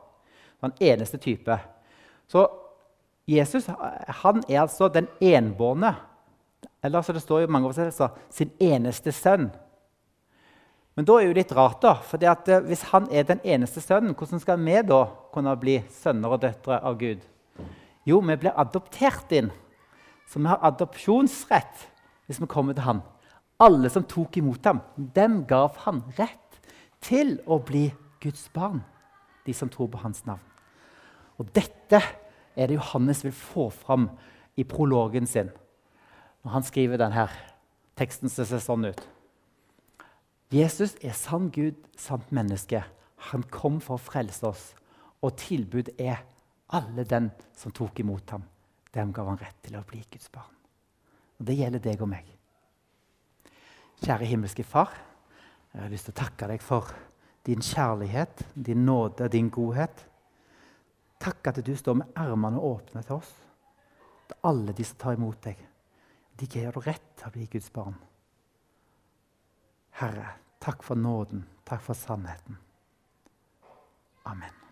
Den 0.62 0.72
eneste 0.80 1.18
type. 1.20 1.58
Så 2.26 2.46
Jesus 3.28 3.66
han 3.68 4.42
er 4.48 4.60
altså 4.60 4.88
den 4.92 5.08
enbårne, 5.20 5.94
eller 6.84 7.02
som 7.02 7.16
det 7.16 7.22
står 7.24 7.44
i 7.44 7.50
mange 7.50 7.70
oversettelser, 7.70 8.12
sin 8.30 8.50
eneste 8.60 9.12
sønn. 9.12 9.48
Men 10.94 11.06
da 11.08 11.16
er 11.18 11.32
det 11.32 11.40
litt 11.40 11.54
rart, 11.56 11.80
da, 11.82 11.96
for 12.06 12.22
eh, 12.22 12.60
hvis 12.68 12.84
han 12.92 13.08
er 13.10 13.26
den 13.26 13.40
eneste 13.42 13.82
sønnen, 13.82 14.14
hvordan 14.14 14.42
skal 14.42 14.60
vi 14.62 14.76
da 14.86 15.00
kunne 15.34 15.56
bli 15.58 15.80
sønner 15.90 16.36
og 16.36 16.42
døtre 16.44 16.78
av 16.78 16.98
Gud? 17.00 17.24
Jo, 18.06 18.20
vi 18.20 18.36
blir 18.38 18.54
adoptert 18.60 19.32
inn. 19.34 19.50
Så 20.28 20.38
vi 20.38 20.48
har 20.48 20.62
adopsjonsrett 20.64 21.88
hvis 22.28 22.40
vi 22.40 22.48
kommer 22.48 22.76
til 22.76 22.86
ham. 22.86 23.02
Alle 23.60 23.90
som 23.90 24.06
tok 24.06 24.38
imot 24.38 24.64
ham, 24.68 24.80
dem 24.96 25.42
gav 25.48 25.80
han 25.84 26.02
rett 26.18 26.60
til 27.04 27.38
å 27.46 27.58
bli 27.58 27.88
Guds 28.22 28.46
barn. 28.54 28.82
De 29.44 29.52
som 29.56 29.68
tror 29.72 29.90
på 29.92 30.00
hans 30.04 30.22
navn. 30.28 30.42
Og 31.42 31.50
dette 31.56 32.00
er 32.56 32.68
det 32.68 32.78
Johannes 32.78 33.24
vil 33.24 33.34
få 33.34 33.68
fram 33.70 34.08
i 34.56 34.64
prologen 34.64 35.26
sin. 35.26 35.50
Når 36.44 36.50
han 36.50 36.66
skriver 36.66 37.00
denne 37.00 37.26
teksten 37.98 38.30
som 38.30 38.46
ser 38.46 38.62
sånn 38.62 38.86
ut. 38.90 39.02
Jesus 40.54 40.94
er 41.02 41.16
sann 41.18 41.48
Gud, 41.50 41.78
sant 41.98 42.30
menneske. 42.34 42.84
Han 43.32 43.44
kom 43.50 43.80
for 43.82 43.96
å 43.96 44.02
frelse 44.02 44.46
oss. 44.46 44.64
Og 45.24 45.34
tilbud 45.40 45.94
er 45.98 46.20
alle 46.74 47.06
den 47.08 47.30
som 47.56 47.72
tok 47.74 48.02
imot 48.02 48.34
ham. 48.34 48.44
Dem 48.94 49.10
gav 49.14 49.30
han 49.32 49.40
rett 49.40 49.58
til 49.64 49.78
å 49.78 49.86
bli 49.88 50.04
Guds 50.10 50.30
barn. 50.30 50.52
Og 51.40 51.46
Det 51.48 51.56
gjelder 51.58 51.82
deg 51.82 52.02
og 52.02 52.10
meg. 52.12 52.28
Kjære 54.04 54.28
himmelske 54.28 54.66
Far, 54.66 54.92
jeg 55.72 55.82
har 55.82 55.90
lyst 55.90 56.06
til 56.06 56.14
å 56.14 56.20
takke 56.20 56.46
deg 56.50 56.62
for 56.62 56.92
din 57.46 57.62
kjærlighet, 57.64 58.44
din 58.54 58.84
nåde 58.86 59.26
og 59.26 59.32
din 59.32 59.50
godhet. 59.50 60.04
Takk 61.24 61.48
at 61.48 61.60
du 61.64 61.72
står 61.76 61.94
med 61.96 62.18
armene 62.20 62.60
åpne 62.60 63.00
til 63.06 63.16
oss, 63.16 63.30
til 64.28 64.40
alle 64.44 64.74
de 64.76 64.84
som 64.84 64.98
tar 65.00 65.16
imot 65.16 65.40
deg. 65.46 65.62
De 66.36 66.48
gir 66.50 66.68
deg 66.68 66.84
rett 66.84 67.06
til 67.16 67.30
å 67.30 67.32
bli 67.32 67.46
Guds 67.48 67.70
barn. 67.72 67.96
Herre, 70.00 70.34
takk 70.60 70.84
for 70.84 71.00
nåden. 71.00 71.46
Takk 71.64 71.80
for 71.86 71.96
sannheten. 71.96 72.58
Amen. 74.28 74.63